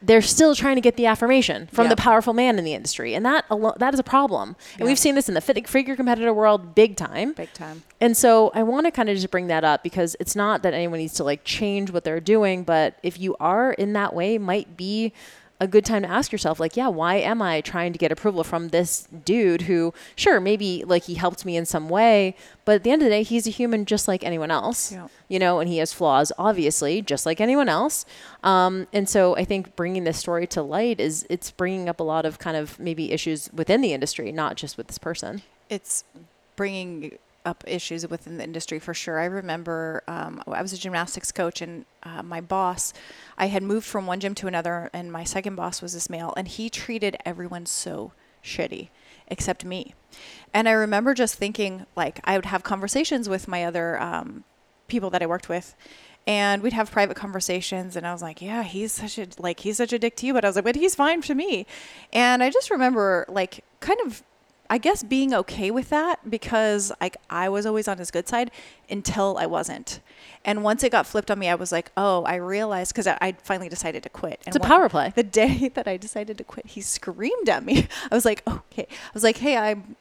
they're 0.00 0.22
still 0.22 0.54
trying 0.54 0.76
to 0.76 0.80
get 0.80 0.96
the 0.96 1.06
affirmation 1.06 1.68
from 1.72 1.84
Yeah. 1.86 1.90
the 1.90 1.96
powerful 1.96 2.32
man 2.32 2.58
in 2.58 2.64
the 2.64 2.72
industry, 2.74 3.14
and 3.14 3.26
that 3.26 3.44
alo- 3.50 3.74
that 3.78 3.92
is 3.94 4.00
a 4.00 4.04
problem. 4.04 4.54
And 4.78 4.86
we've 4.86 4.98
seen 4.98 5.14
this 5.16 5.28
in 5.28 5.34
the 5.34 5.40
fit- 5.40 5.68
figure 5.68 5.96
competitor 5.96 6.32
world 6.32 6.74
big 6.74 6.96
time. 6.96 7.32
Big 7.32 7.52
time. 7.52 7.82
And 8.00 8.16
so 8.16 8.52
I 8.54 8.62
want 8.62 8.86
to 8.86 8.92
kind 8.92 9.08
of 9.08 9.16
just 9.16 9.30
bring 9.30 9.48
that 9.48 9.64
up 9.64 9.82
because 9.82 10.14
it's 10.20 10.36
not 10.36 10.62
that 10.62 10.72
anyone 10.72 11.00
needs 11.00 11.14
to 11.14 11.24
like 11.24 11.42
change 11.44 11.90
what 11.90 12.04
they're 12.04 12.20
doing, 12.20 12.62
but 12.62 12.94
if 13.02 13.18
you 13.18 13.36
are 13.40 13.72
in 13.72 13.92
that 13.94 14.14
way, 14.14 14.38
might 14.38 14.76
be 14.76 15.12
a 15.60 15.66
good 15.66 15.84
time 15.84 16.02
to 16.02 16.08
ask 16.08 16.30
yourself 16.30 16.60
like, 16.60 16.76
yeah, 16.76 16.88
why 16.88 17.16
am 17.16 17.42
I 17.42 17.60
trying 17.60 17.92
to 17.92 17.98
get 17.98 18.12
approval 18.12 18.44
from 18.44 18.68
this 18.68 19.08
dude 19.24 19.62
who 19.62 19.92
sure, 20.14 20.40
maybe 20.40 20.84
like 20.86 21.04
he 21.04 21.14
helped 21.14 21.44
me 21.44 21.56
in 21.56 21.66
some 21.66 21.88
way, 21.88 22.36
but 22.64 22.76
at 22.76 22.84
the 22.84 22.90
end 22.90 23.02
of 23.02 23.06
the 23.06 23.10
day, 23.10 23.22
he's 23.22 23.46
a 23.46 23.50
human 23.50 23.84
just 23.84 24.06
like 24.06 24.22
anyone 24.22 24.50
else. 24.50 24.92
Yeah. 24.92 25.08
You 25.28 25.38
know, 25.38 25.58
and 25.58 25.68
he 25.68 25.78
has 25.78 25.92
flaws 25.92 26.30
obviously, 26.38 27.02
just 27.02 27.26
like 27.26 27.40
anyone 27.40 27.68
else. 27.68 28.06
Um, 28.44 28.86
and 28.92 29.08
so 29.08 29.36
I 29.36 29.44
think 29.44 29.74
bringing 29.74 30.04
this 30.04 30.18
story 30.18 30.46
to 30.48 30.62
light 30.62 31.00
is 31.00 31.26
it's 31.28 31.50
bringing 31.50 31.88
up 31.88 32.00
a 32.00 32.04
lot 32.04 32.24
of 32.24 32.38
kind 32.38 32.56
of 32.56 32.78
maybe 32.78 33.10
issues 33.12 33.50
within 33.52 33.80
the 33.80 33.92
industry, 33.92 34.30
not 34.30 34.56
just 34.56 34.76
with 34.76 34.86
this 34.86 34.98
person. 34.98 35.42
it's 35.68 36.04
bringing 36.56 37.18
up 37.44 37.64
issues 37.66 38.06
within 38.06 38.38
the 38.38 38.44
industry 38.44 38.78
for 38.78 38.94
sure. 38.94 39.18
I 39.18 39.24
remember 39.24 40.02
um, 40.06 40.42
I 40.46 40.62
was 40.62 40.72
a 40.72 40.78
gymnastics 40.78 41.32
coach, 41.32 41.62
and 41.62 41.84
uh, 42.02 42.22
my 42.22 42.40
boss, 42.40 42.92
I 43.36 43.46
had 43.46 43.62
moved 43.62 43.86
from 43.86 44.06
one 44.06 44.20
gym 44.20 44.34
to 44.36 44.46
another, 44.46 44.90
and 44.92 45.12
my 45.12 45.24
second 45.24 45.56
boss 45.56 45.80
was 45.80 45.94
this 45.94 46.10
male, 46.10 46.34
and 46.36 46.48
he 46.48 46.68
treated 46.68 47.16
everyone 47.24 47.66
so 47.66 48.12
shitty 48.44 48.88
except 49.28 49.64
me. 49.64 49.94
And 50.52 50.68
I 50.68 50.72
remember 50.72 51.14
just 51.14 51.36
thinking, 51.36 51.86
like, 51.96 52.20
I 52.24 52.36
would 52.36 52.46
have 52.46 52.62
conversations 52.62 53.28
with 53.28 53.48
my 53.48 53.64
other 53.64 54.00
um, 54.00 54.44
people 54.86 55.10
that 55.10 55.22
I 55.22 55.26
worked 55.26 55.48
with. 55.48 55.74
And 56.26 56.62
we'd 56.62 56.74
have 56.74 56.90
private 56.90 57.16
conversations, 57.16 57.96
and 57.96 58.06
I 58.06 58.12
was 58.12 58.20
like, 58.20 58.42
"Yeah, 58.42 58.62
he's 58.62 58.92
such 58.92 59.16
a 59.16 59.28
like 59.38 59.60
he's 59.60 59.78
such 59.78 59.94
a 59.94 59.98
dick 59.98 60.14
to 60.16 60.26
you," 60.26 60.34
but 60.34 60.44
I 60.44 60.48
was 60.48 60.56
like, 60.56 60.64
"But 60.66 60.76
he's 60.76 60.94
fine 60.94 61.22
to 61.22 61.34
me." 61.34 61.64
And 62.12 62.42
I 62.42 62.50
just 62.50 62.70
remember, 62.70 63.24
like, 63.30 63.64
kind 63.80 63.98
of 64.04 64.22
I 64.70 64.78
guess 64.78 65.02
being 65.02 65.32
okay 65.32 65.70
with 65.70 65.88
that 65.90 66.28
because 66.28 66.92
like 67.00 67.16
I 67.30 67.48
was 67.48 67.64
always 67.64 67.88
on 67.88 67.98
his 67.98 68.10
good 68.10 68.28
side 68.28 68.50
until 68.90 69.36
I 69.38 69.46
wasn't. 69.46 70.00
And 70.44 70.62
once 70.62 70.82
it 70.82 70.92
got 70.92 71.06
flipped 71.06 71.30
on 71.30 71.38
me, 71.38 71.48
I 71.48 71.54
was 71.54 71.72
like, 71.72 71.90
oh, 71.96 72.22
I 72.24 72.36
realized 72.36 72.92
because 72.92 73.06
I, 73.06 73.16
I 73.20 73.32
finally 73.32 73.68
decided 73.68 74.02
to 74.02 74.08
quit. 74.08 74.40
And 74.46 74.48
It's 74.48 74.56
a 74.56 74.60
one- 74.60 74.68
power 74.68 74.88
play. 74.88 75.12
The 75.14 75.22
day 75.22 75.68
that 75.74 75.88
I 75.88 75.96
decided 75.96 76.38
to 76.38 76.44
quit, 76.44 76.66
he 76.66 76.80
screamed 76.80 77.48
at 77.48 77.64
me. 77.64 77.88
I 78.10 78.14
was 78.14 78.24
like, 78.24 78.42
okay. 78.46 78.86
I 78.90 79.10
was 79.14 79.22
like, 79.24 79.38
hey, 79.38 79.56
I'm 79.56 79.96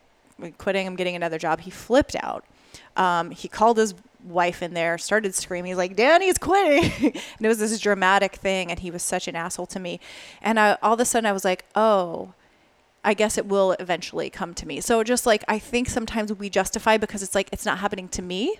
quitting. 0.58 0.86
I'm 0.86 0.96
getting 0.96 1.16
another 1.16 1.38
job. 1.38 1.62
He 1.62 1.72
flipped 1.72 2.16
out. 2.22 2.44
Um, 2.96 3.32
he 3.32 3.48
called 3.48 3.78
his 3.78 3.94
wife 4.24 4.62
in 4.62 4.74
there, 4.74 4.98
started 4.98 5.34
screaming. 5.34 5.70
He's 5.70 5.78
like, 5.78 5.96
Danny's 5.96 6.38
quitting. 6.38 7.14
and 7.38 7.46
it 7.46 7.48
was 7.48 7.60
this 7.60 7.80
dramatic 7.80 8.36
thing. 8.36 8.70
And 8.70 8.80
he 8.80 8.92
was 8.92 9.02
such 9.04 9.28
an 9.28 9.36
asshole 9.36 9.68
to 9.68 9.80
me. 9.80 10.00
And 10.42 10.60
I, 10.60 10.78
all 10.82 10.94
of 10.96 11.00
a 11.00 11.06
sudden, 11.06 11.26
I 11.26 11.32
was 11.32 11.46
like, 11.46 11.66
oh, 11.76 12.34
I 13.08 13.14
guess 13.14 13.38
it 13.38 13.46
will 13.46 13.72
eventually 13.80 14.30
come 14.30 14.54
to 14.56 14.68
me. 14.68 14.82
So 14.82 15.02
just 15.02 15.26
like 15.26 15.46
I 15.48 15.60
think 15.60 15.88
sometimes 15.88 16.34
we 16.34 16.50
justify 16.50 16.98
because 16.98 17.24
it's 17.24 17.34
like 17.34 17.48
it's 17.54 17.66
not 17.66 17.78
happening 17.78 18.10
to 18.10 18.22
me. 18.22 18.60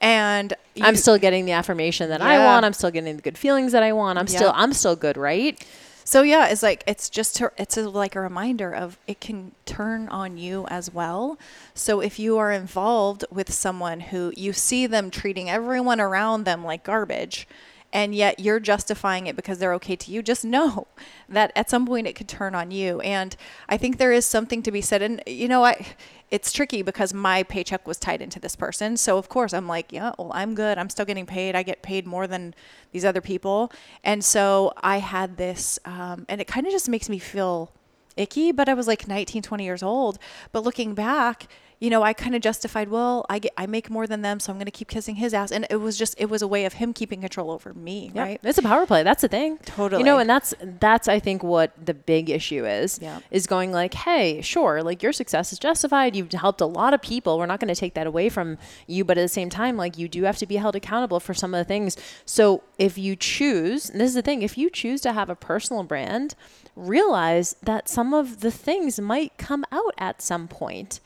And 0.00 0.54
I'm 0.80 0.96
still 0.96 1.18
getting 1.18 1.44
the 1.44 1.52
affirmation 1.52 2.08
that 2.08 2.22
I 2.22 2.38
want. 2.38 2.64
I'm 2.64 2.72
still 2.72 2.90
getting 2.90 3.16
the 3.16 3.22
good 3.22 3.36
feelings 3.36 3.72
that 3.72 3.82
I 3.82 3.92
want. 3.92 4.18
I'm 4.18 4.28
still 4.28 4.50
I'm 4.54 4.72
still 4.72 4.96
good, 4.96 5.18
right? 5.18 5.62
So 6.04 6.22
yeah, 6.22 6.46
it's 6.46 6.62
like 6.62 6.84
it's 6.86 7.10
just 7.10 7.36
to, 7.36 7.52
it's 7.58 7.76
a, 7.76 7.86
like 7.90 8.16
a 8.16 8.20
reminder 8.20 8.72
of 8.74 8.96
it 9.06 9.20
can 9.20 9.52
turn 9.66 10.08
on 10.08 10.38
you 10.38 10.66
as 10.68 10.94
well. 10.94 11.38
So 11.74 12.00
if 12.00 12.18
you 12.18 12.38
are 12.38 12.52
involved 12.52 13.26
with 13.30 13.52
someone 13.52 14.00
who 14.00 14.32
you 14.36 14.54
see 14.54 14.86
them 14.86 15.10
treating 15.10 15.50
everyone 15.50 16.00
around 16.00 16.44
them 16.44 16.64
like 16.64 16.82
garbage 16.82 17.46
and 17.92 18.14
yet 18.14 18.40
you're 18.40 18.60
justifying 18.60 19.26
it 19.26 19.36
because 19.36 19.58
they're 19.58 19.74
okay 19.74 19.96
to 19.96 20.10
you, 20.10 20.22
just 20.22 20.44
know 20.44 20.86
that 21.28 21.52
at 21.54 21.70
some 21.70 21.86
point 21.86 22.06
it 22.06 22.14
could 22.14 22.28
turn 22.28 22.54
on 22.54 22.70
you. 22.70 23.00
And 23.00 23.36
I 23.68 23.76
think 23.76 23.98
there 23.98 24.12
is 24.12 24.26
something 24.26 24.62
to 24.62 24.70
be 24.70 24.80
said 24.80 25.02
and 25.02 25.22
you 25.26 25.48
know 25.48 25.64
I 25.64 25.86
it's 26.30 26.52
tricky 26.52 26.82
because 26.82 27.14
my 27.14 27.44
paycheck 27.44 27.86
was 27.86 27.98
tied 27.98 28.20
into 28.20 28.40
this 28.40 28.56
person. 28.56 28.96
So 28.96 29.16
of 29.16 29.28
course 29.28 29.54
I'm 29.54 29.68
like, 29.68 29.92
yeah, 29.92 30.12
well, 30.18 30.32
I'm 30.34 30.54
good. 30.54 30.76
I'm 30.76 30.90
still 30.90 31.04
getting 31.04 31.26
paid. 31.26 31.54
I 31.54 31.62
get 31.62 31.82
paid 31.82 32.06
more 32.06 32.26
than 32.26 32.54
these 32.92 33.04
other 33.04 33.20
people. 33.20 33.72
And 34.02 34.24
so 34.24 34.72
I 34.78 34.98
had 34.98 35.36
this, 35.36 35.78
um, 35.84 36.26
and 36.28 36.40
it 36.40 36.48
kind 36.48 36.66
of 36.66 36.72
just 36.72 36.88
makes 36.88 37.08
me 37.08 37.20
feel 37.20 37.70
icky, 38.16 38.50
but 38.50 38.68
I 38.68 38.74
was 38.74 38.86
like 38.86 39.06
19, 39.06 39.42
20 39.42 39.64
years 39.64 39.82
old. 39.82 40.18
But 40.50 40.64
looking 40.64 40.94
back, 40.94 41.46
you 41.78 41.90
know, 41.90 42.02
I 42.02 42.14
kind 42.14 42.34
of 42.34 42.40
justified, 42.40 42.88
well, 42.88 43.26
I 43.28 43.38
get, 43.38 43.52
I 43.58 43.66
make 43.66 43.90
more 43.90 44.06
than 44.06 44.22
them, 44.22 44.40
so 44.40 44.50
I'm 44.50 44.56
going 44.58 44.64
to 44.64 44.70
keep 44.70 44.88
kissing 44.88 45.16
his 45.16 45.34
ass. 45.34 45.50
And 45.52 45.66
it 45.68 45.76
was 45.76 45.98
just, 45.98 46.14
it 46.18 46.30
was 46.30 46.40
a 46.40 46.48
way 46.48 46.64
of 46.64 46.72
him 46.74 46.94
keeping 46.94 47.20
control 47.20 47.50
over 47.50 47.74
me, 47.74 48.10
Yeah. 48.14 48.22
right? 48.22 48.40
It's 48.42 48.56
a 48.56 48.62
power 48.62 48.86
play. 48.86 49.02
That's 49.02 49.20
the 49.20 49.28
thing. 49.28 49.58
Totally. 49.58 50.00
You 50.00 50.06
know, 50.06 50.18
and 50.18 50.28
that's 50.30 50.54
that's 50.80 51.06
I 51.06 51.18
think 51.20 51.42
what 51.42 51.72
the 51.84 51.92
big 51.92 52.30
issue 52.30 52.64
is. 52.64 52.98
Yeah. 53.02 53.20
Is 53.30 53.46
going 53.46 53.72
like, 53.72 53.92
hey, 53.92 54.40
sure, 54.40 54.82
like 54.82 55.02
your 55.02 55.12
success 55.12 55.52
is 55.52 55.58
justified. 55.58 56.16
You've 56.16 56.32
helped 56.32 56.62
a 56.62 56.66
lot 56.66 56.94
of 56.94 57.02
people. 57.02 57.36
We're 57.38 57.44
not 57.46 57.60
going 57.60 57.74
to 57.74 57.78
take 57.78 57.92
that 57.94 58.06
away 58.06 58.30
from 58.30 58.56
you, 58.86 59.04
but 59.04 59.18
at 59.18 59.22
the 59.22 59.28
same 59.28 59.50
time, 59.50 59.76
like 59.76 59.98
you 59.98 60.08
do 60.08 60.22
have 60.24 60.38
to 60.38 60.46
be 60.46 60.56
held 60.56 60.76
accountable 60.76 61.20
for 61.20 61.34
some 61.34 61.52
of 61.52 61.58
the 61.58 61.64
things. 61.64 61.96
So 62.24 62.62
if 62.78 62.96
you 62.96 63.16
choose, 63.16 63.90
and 63.90 64.00
this 64.00 64.08
is 64.08 64.14
the 64.14 64.22
thing, 64.22 64.40
if 64.42 64.56
you 64.56 64.70
choose 64.70 65.02
to 65.02 65.12
have 65.12 65.28
a 65.28 65.34
personal 65.36 65.82
brand, 65.82 66.34
realize 66.74 67.56
that 67.62 67.88
some 67.88 68.14
of 68.14 68.40
the 68.40 68.50
things 68.50 69.00
might 69.00 69.36
come 69.38 69.64
out 69.72 69.94
at 69.98 70.22
some 70.22 70.46
point. 70.48 71.00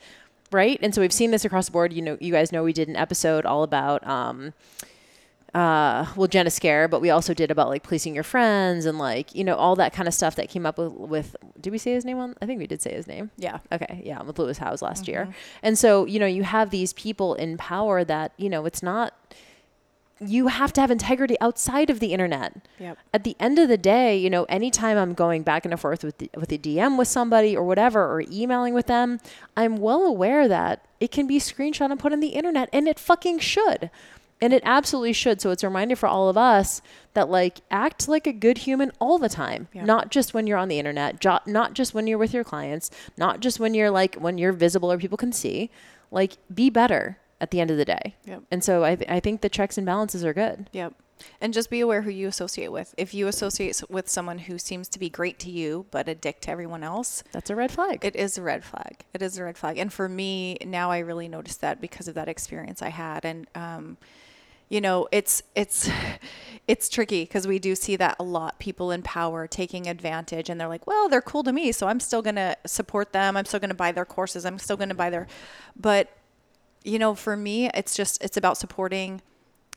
Right. 0.51 0.79
And 0.81 0.93
so 0.93 1.01
we've 1.01 1.13
seen 1.13 1.31
this 1.31 1.45
across 1.45 1.67
the 1.67 1.71
board. 1.71 1.93
You 1.93 2.01
know, 2.01 2.17
you 2.19 2.31
guys 2.31 2.51
know 2.51 2.63
we 2.63 2.73
did 2.73 2.87
an 2.89 2.95
episode 2.95 3.45
all 3.45 3.63
about 3.63 4.05
um 4.05 4.53
uh 5.53 6.05
well 6.15 6.27
Jenna 6.27 6.49
Scare, 6.49 6.87
but 6.87 7.01
we 7.01 7.09
also 7.09 7.33
did 7.33 7.51
about 7.51 7.69
like 7.69 7.83
pleasing 7.83 8.13
your 8.15 8.23
friends 8.23 8.85
and 8.85 8.97
like, 8.97 9.33
you 9.35 9.43
know, 9.43 9.55
all 9.55 9.75
that 9.77 9.93
kind 9.93 10.07
of 10.07 10.13
stuff 10.13 10.35
that 10.35 10.49
came 10.49 10.65
up 10.65 10.77
with 10.77 10.91
with 10.93 11.35
did 11.59 11.71
we 11.71 11.77
say 11.77 11.93
his 11.93 12.05
name 12.05 12.19
on 12.19 12.35
I 12.41 12.45
think 12.45 12.59
we 12.59 12.67
did 12.67 12.81
say 12.81 12.93
his 12.93 13.07
name. 13.07 13.31
Yeah. 13.37 13.59
Okay, 13.71 14.01
yeah, 14.05 14.21
with 14.23 14.39
Lewis 14.39 14.57
Howes 14.57 14.81
last 14.81 15.07
year. 15.07 15.27
And 15.63 15.77
so, 15.77 16.05
you 16.05 16.19
know, 16.19 16.25
you 16.25 16.43
have 16.43 16.69
these 16.69 16.93
people 16.93 17.35
in 17.35 17.57
power 17.57 18.03
that, 18.03 18.33
you 18.37 18.49
know, 18.49 18.65
it's 18.65 18.83
not 18.83 19.13
you 20.23 20.47
have 20.47 20.71
to 20.73 20.81
have 20.81 20.91
integrity 20.91 21.35
outside 21.41 21.89
of 21.89 21.99
the 21.99 22.13
internet. 22.13 22.53
Yep. 22.79 22.97
At 23.13 23.23
the 23.23 23.35
end 23.39 23.57
of 23.59 23.67
the 23.69 23.77
day, 23.77 24.15
you 24.17 24.29
know, 24.29 24.43
anytime 24.45 24.97
I'm 24.97 25.13
going 25.13 25.41
back 25.43 25.65
and 25.65 25.79
forth 25.79 26.03
with 26.03 26.17
the, 26.19 26.29
with 26.35 26.51
a 26.51 26.57
DM 26.57 26.97
with 26.97 27.07
somebody 27.07 27.57
or 27.57 27.63
whatever, 27.63 28.03
or 28.05 28.23
emailing 28.31 28.73
with 28.73 28.87
them, 28.87 29.19
I'm 29.57 29.77
well 29.77 30.03
aware 30.03 30.47
that 30.47 30.85
it 30.99 31.11
can 31.11 31.25
be 31.27 31.39
screenshot 31.39 31.89
and 31.91 31.99
put 31.99 32.13
on 32.13 32.19
the 32.19 32.29
internet, 32.29 32.69
and 32.71 32.87
it 32.87 32.99
fucking 32.99 33.39
should. 33.39 33.89
And 34.43 34.53
it 34.53 34.63
absolutely 34.65 35.13
should. 35.13 35.39
So 35.39 35.51
it's 35.51 35.61
a 35.63 35.67
reminder 35.67 35.95
for 35.95 36.07
all 36.07 36.27
of 36.27 36.35
us 36.37 36.81
that 37.13 37.29
like 37.29 37.61
act 37.69 38.07
like 38.07 38.25
a 38.25 38.33
good 38.33 38.59
human 38.59 38.91
all 38.99 39.19
the 39.19 39.29
time, 39.29 39.67
Yeah. 39.73 39.85
not 39.85 40.09
just 40.09 40.33
when 40.33 40.47
you're 40.47 40.57
on 40.57 40.67
the 40.67 40.79
internet, 40.79 41.19
jo- 41.19 41.39
not 41.45 41.73
just 41.73 41.93
when 41.93 42.07
you're 42.07 42.17
with 42.17 42.33
your 42.33 42.43
clients, 42.43 42.89
not 43.17 43.39
just 43.39 43.59
when 43.59 43.73
you're 43.75 43.91
like 43.91 44.15
when 44.15 44.39
you're 44.39 44.51
visible 44.53 44.91
or 44.91 44.97
people 44.97 45.17
can 45.17 45.31
see. 45.31 45.69
Like 46.09 46.37
be 46.53 46.69
better 46.71 47.17
at 47.41 47.51
the 47.51 47.59
end 47.59 47.69
of 47.71 47.77
the 47.77 47.85
day. 47.85 48.15
Yep. 48.25 48.43
And 48.51 48.63
so 48.63 48.83
I, 48.85 48.95
th- 48.95 49.09
I 49.09 49.19
think 49.19 49.41
the 49.41 49.49
checks 49.49 49.77
and 49.77 49.85
balances 49.85 50.23
are 50.23 50.33
good. 50.33 50.69
Yep. 50.71 50.93
And 51.39 51.53
just 51.53 51.69
be 51.69 51.81
aware 51.81 52.01
who 52.01 52.09
you 52.09 52.27
associate 52.27 52.71
with. 52.71 52.95
If 52.97 53.13
you 53.13 53.27
associate 53.27 53.81
with 53.89 54.09
someone 54.09 54.39
who 54.39 54.57
seems 54.57 54.87
to 54.89 54.97
be 54.97 55.07
great 55.09 55.37
to 55.39 55.51
you 55.51 55.85
but 55.91 56.07
a 56.09 56.15
dick 56.15 56.41
to 56.41 56.49
everyone 56.51 56.83
else, 56.83 57.23
That's 57.31 57.49
a 57.51 57.55
red 57.55 57.71
flag. 57.71 58.03
it 58.03 58.15
is 58.15 58.37
a 58.37 58.41
red 58.41 58.63
flag. 58.63 59.05
It 59.13 59.21
is 59.21 59.37
a 59.37 59.43
red 59.43 59.57
flag. 59.57 59.77
And 59.77 59.91
for 59.93 60.09
me, 60.09 60.57
now 60.65 60.89
I 60.89 60.99
really 60.99 61.27
notice 61.27 61.57
that 61.57 61.79
because 61.81 62.07
of 62.07 62.15
that 62.15 62.27
experience 62.27 62.81
I 62.81 62.89
had. 62.89 63.23
And, 63.25 63.47
um, 63.53 63.97
you 64.69 64.79
know, 64.81 65.07
it's 65.11 65.43
it's 65.53 65.89
it's 66.67 66.87
tricky 66.89 67.23
because 67.23 67.45
we 67.45 67.59
do 67.59 67.75
see 67.75 67.97
that 67.97 68.15
a 68.19 68.23
lot. 68.23 68.57
People 68.57 68.89
in 68.89 69.01
power 69.03 69.45
taking 69.45 69.85
advantage, 69.87 70.49
and 70.49 70.59
they're 70.61 70.69
like, 70.69 70.87
"Well, 70.87 71.09
they're 71.09 71.21
cool 71.21 71.43
to 71.43 71.51
me, 71.51 71.73
so 71.73 71.87
I'm 71.87 71.99
still 71.99 72.21
gonna 72.21 72.55
support 72.65 73.11
them. 73.11 73.35
I'm 73.35 73.43
still 73.43 73.59
gonna 73.59 73.73
buy 73.73 73.91
their 73.91 74.05
courses. 74.05 74.45
I'm 74.45 74.57
still 74.59 74.77
gonna 74.77 74.95
buy 74.95 75.09
their." 75.09 75.27
But 75.75 76.09
you 76.83 76.99
know, 76.99 77.15
for 77.15 77.37
me, 77.37 77.69
it's 77.73 77.95
just 77.95 78.23
it's 78.23 78.37
about 78.37 78.57
supporting 78.57 79.21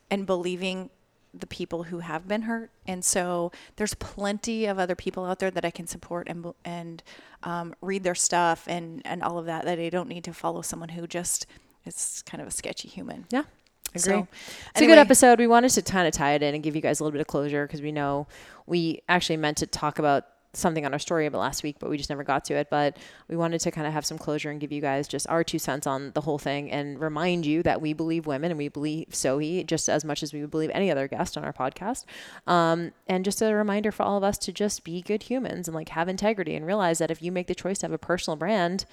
and 0.09 0.25
believing 0.25 0.89
the 1.33 1.47
people 1.47 1.83
who 1.83 1.99
have 1.99 2.27
been 2.27 2.43
hurt. 2.43 2.71
And 2.87 3.03
so 3.03 3.51
there's 3.75 3.93
plenty 3.95 4.65
of 4.65 4.79
other 4.79 4.95
people 4.95 5.25
out 5.25 5.39
there 5.39 5.51
that 5.51 5.65
I 5.65 5.71
can 5.71 5.87
support 5.87 6.27
and 6.27 6.53
and 6.63 7.03
um, 7.43 7.75
read 7.81 8.03
their 8.03 8.15
stuff 8.15 8.65
and 8.67 9.01
and 9.05 9.21
all 9.21 9.37
of 9.37 9.45
that. 9.45 9.65
That 9.65 9.79
I 9.79 9.89
don't 9.89 10.09
need 10.09 10.23
to 10.25 10.33
follow 10.33 10.61
someone 10.61 10.89
who 10.89 11.07
just 11.07 11.45
is 11.85 12.23
kind 12.25 12.41
of 12.41 12.47
a 12.47 12.51
sketchy 12.51 12.87
human. 12.87 13.25
Yeah. 13.29 13.43
Agree. 13.89 13.99
So, 14.01 14.27
it's 14.71 14.81
a 14.81 14.87
good 14.87 14.97
episode. 14.97 15.39
We 15.39 15.47
wanted 15.47 15.69
to 15.69 15.81
kind 15.81 16.05
of 16.05 16.13
tie 16.13 16.33
it 16.33 16.43
in 16.43 16.53
and 16.53 16.61
give 16.61 16.75
you 16.75 16.81
guys 16.81 16.99
a 16.99 17.03
little 17.03 17.13
bit 17.13 17.21
of 17.21 17.27
closure 17.27 17.65
because 17.65 17.81
we 17.81 17.93
know 17.93 18.27
we 18.65 19.01
actually 19.07 19.37
meant 19.37 19.57
to 19.57 19.67
talk 19.67 19.99
about 19.99 20.25
something 20.55 20.85
on 20.85 20.93
our 20.93 20.99
story 20.99 21.25
about 21.25 21.39
last 21.39 21.63
week, 21.63 21.77
but 21.79 21.89
we 21.89 21.97
just 21.97 22.09
never 22.09 22.23
got 22.23 22.45
to 22.45 22.55
it. 22.55 22.69
But 22.69 22.97
we 23.27 23.35
wanted 23.35 23.59
to 23.61 23.71
kind 23.71 23.87
of 23.87 23.93
have 23.93 24.05
some 24.05 24.17
closure 24.17 24.49
and 24.49 24.59
give 24.59 24.71
you 24.71 24.81
guys 24.81 25.07
just 25.07 25.27
our 25.29 25.43
two 25.43 25.59
cents 25.59 25.87
on 25.87 26.11
the 26.13 26.21
whole 26.21 26.37
thing 26.37 26.71
and 26.71 26.99
remind 26.99 27.45
you 27.45 27.63
that 27.63 27.81
we 27.81 27.93
believe 27.93 28.25
women 28.25 28.51
and 28.51 28.57
we 28.57 28.67
believe 28.67 29.09
Sohee 29.09 29.65
just 29.65 29.89
as 29.89 30.05
much 30.05 30.23
as 30.23 30.33
we 30.33 30.41
would 30.41 30.51
believe 30.51 30.71
any 30.73 30.91
other 30.91 31.07
guest 31.07 31.37
on 31.37 31.43
our 31.43 31.53
podcast. 31.53 32.05
Um, 32.47 32.91
and 33.07 33.25
just 33.25 33.41
a 33.41 33.53
reminder 33.53 33.91
for 33.91 34.03
all 34.03 34.17
of 34.17 34.23
us 34.23 34.37
to 34.39 34.51
just 34.51 34.83
be 34.83 35.01
good 35.01 35.23
humans 35.23 35.67
and 35.67 35.75
like 35.75 35.89
have 35.89 36.07
integrity 36.07 36.55
and 36.55 36.65
realize 36.65 36.99
that 36.99 37.11
if 37.11 37.21
you 37.21 37.31
make 37.31 37.47
the 37.47 37.55
choice 37.55 37.79
to 37.79 37.85
have 37.85 37.93
a 37.93 37.97
personal 37.97 38.37
brand, 38.37 38.85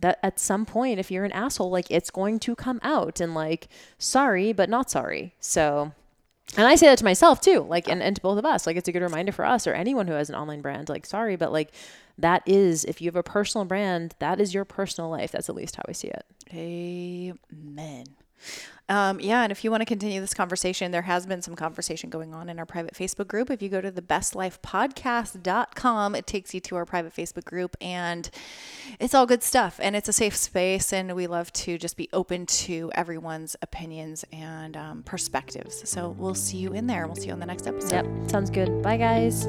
that 0.00 0.18
at 0.22 0.38
some 0.38 0.66
point 0.66 0.98
if 0.98 1.10
you're 1.10 1.24
an 1.24 1.32
asshole 1.32 1.70
like 1.70 1.90
it's 1.90 2.10
going 2.10 2.38
to 2.40 2.54
come 2.54 2.80
out 2.82 3.20
and 3.20 3.34
like 3.34 3.68
sorry 3.98 4.52
but 4.52 4.68
not 4.68 4.90
sorry 4.90 5.32
so 5.38 5.92
and 6.56 6.66
i 6.66 6.74
say 6.74 6.86
that 6.86 6.98
to 6.98 7.04
myself 7.04 7.40
too 7.40 7.60
like 7.60 7.88
and, 7.88 8.02
and 8.02 8.16
to 8.16 8.22
both 8.22 8.38
of 8.38 8.44
us 8.44 8.66
like 8.66 8.76
it's 8.76 8.88
a 8.88 8.92
good 8.92 9.02
reminder 9.02 9.32
for 9.32 9.44
us 9.44 9.66
or 9.66 9.72
anyone 9.72 10.06
who 10.06 10.14
has 10.14 10.28
an 10.28 10.34
online 10.36 10.60
brand 10.60 10.88
like 10.88 11.06
sorry 11.06 11.36
but 11.36 11.52
like 11.52 11.72
that 12.18 12.42
is 12.46 12.84
if 12.84 13.00
you 13.00 13.06
have 13.06 13.16
a 13.16 13.22
personal 13.22 13.64
brand 13.64 14.14
that 14.18 14.40
is 14.40 14.52
your 14.52 14.64
personal 14.64 15.10
life 15.10 15.32
that's 15.32 15.48
at 15.48 15.54
least 15.54 15.76
how 15.76 15.82
i 15.88 15.92
see 15.92 16.08
it 16.08 16.24
Amen. 16.54 18.04
Um, 18.88 19.20
yeah, 19.20 19.42
and 19.42 19.52
if 19.52 19.64
you 19.64 19.70
want 19.70 19.80
to 19.80 19.86
continue 19.86 20.20
this 20.20 20.34
conversation, 20.34 20.90
there 20.90 21.02
has 21.02 21.24
been 21.24 21.40
some 21.40 21.54
conversation 21.54 22.10
going 22.10 22.34
on 22.34 22.48
in 22.48 22.58
our 22.58 22.66
private 22.66 22.94
Facebook 22.94 23.28
group. 23.28 23.48
If 23.48 23.62
you 23.62 23.68
go 23.68 23.80
to 23.80 23.90
the 23.90 24.02
bestlifepodcast.com, 24.02 26.14
it 26.14 26.26
takes 26.26 26.52
you 26.52 26.60
to 26.60 26.76
our 26.76 26.84
private 26.84 27.14
Facebook 27.14 27.44
group, 27.44 27.76
and 27.80 28.28
it's 29.00 29.14
all 29.14 29.24
good 29.24 29.42
stuff. 29.42 29.80
And 29.82 29.96
it's 29.96 30.08
a 30.08 30.12
safe 30.12 30.36
space, 30.36 30.92
and 30.92 31.14
we 31.14 31.26
love 31.26 31.52
to 31.54 31.78
just 31.78 31.96
be 31.96 32.08
open 32.12 32.44
to 32.46 32.90
everyone's 32.94 33.56
opinions 33.62 34.24
and 34.32 34.76
um, 34.76 35.02
perspectives. 35.04 35.88
So 35.88 36.10
we'll 36.10 36.34
see 36.34 36.58
you 36.58 36.72
in 36.72 36.86
there. 36.86 37.06
We'll 37.06 37.16
see 37.16 37.28
you 37.28 37.32
on 37.32 37.40
the 37.40 37.46
next 37.46 37.66
episode. 37.66 37.92
yep 37.92 38.30
sounds 38.30 38.50
good 38.50 38.82
bye 38.82 38.96
guys 38.96 39.46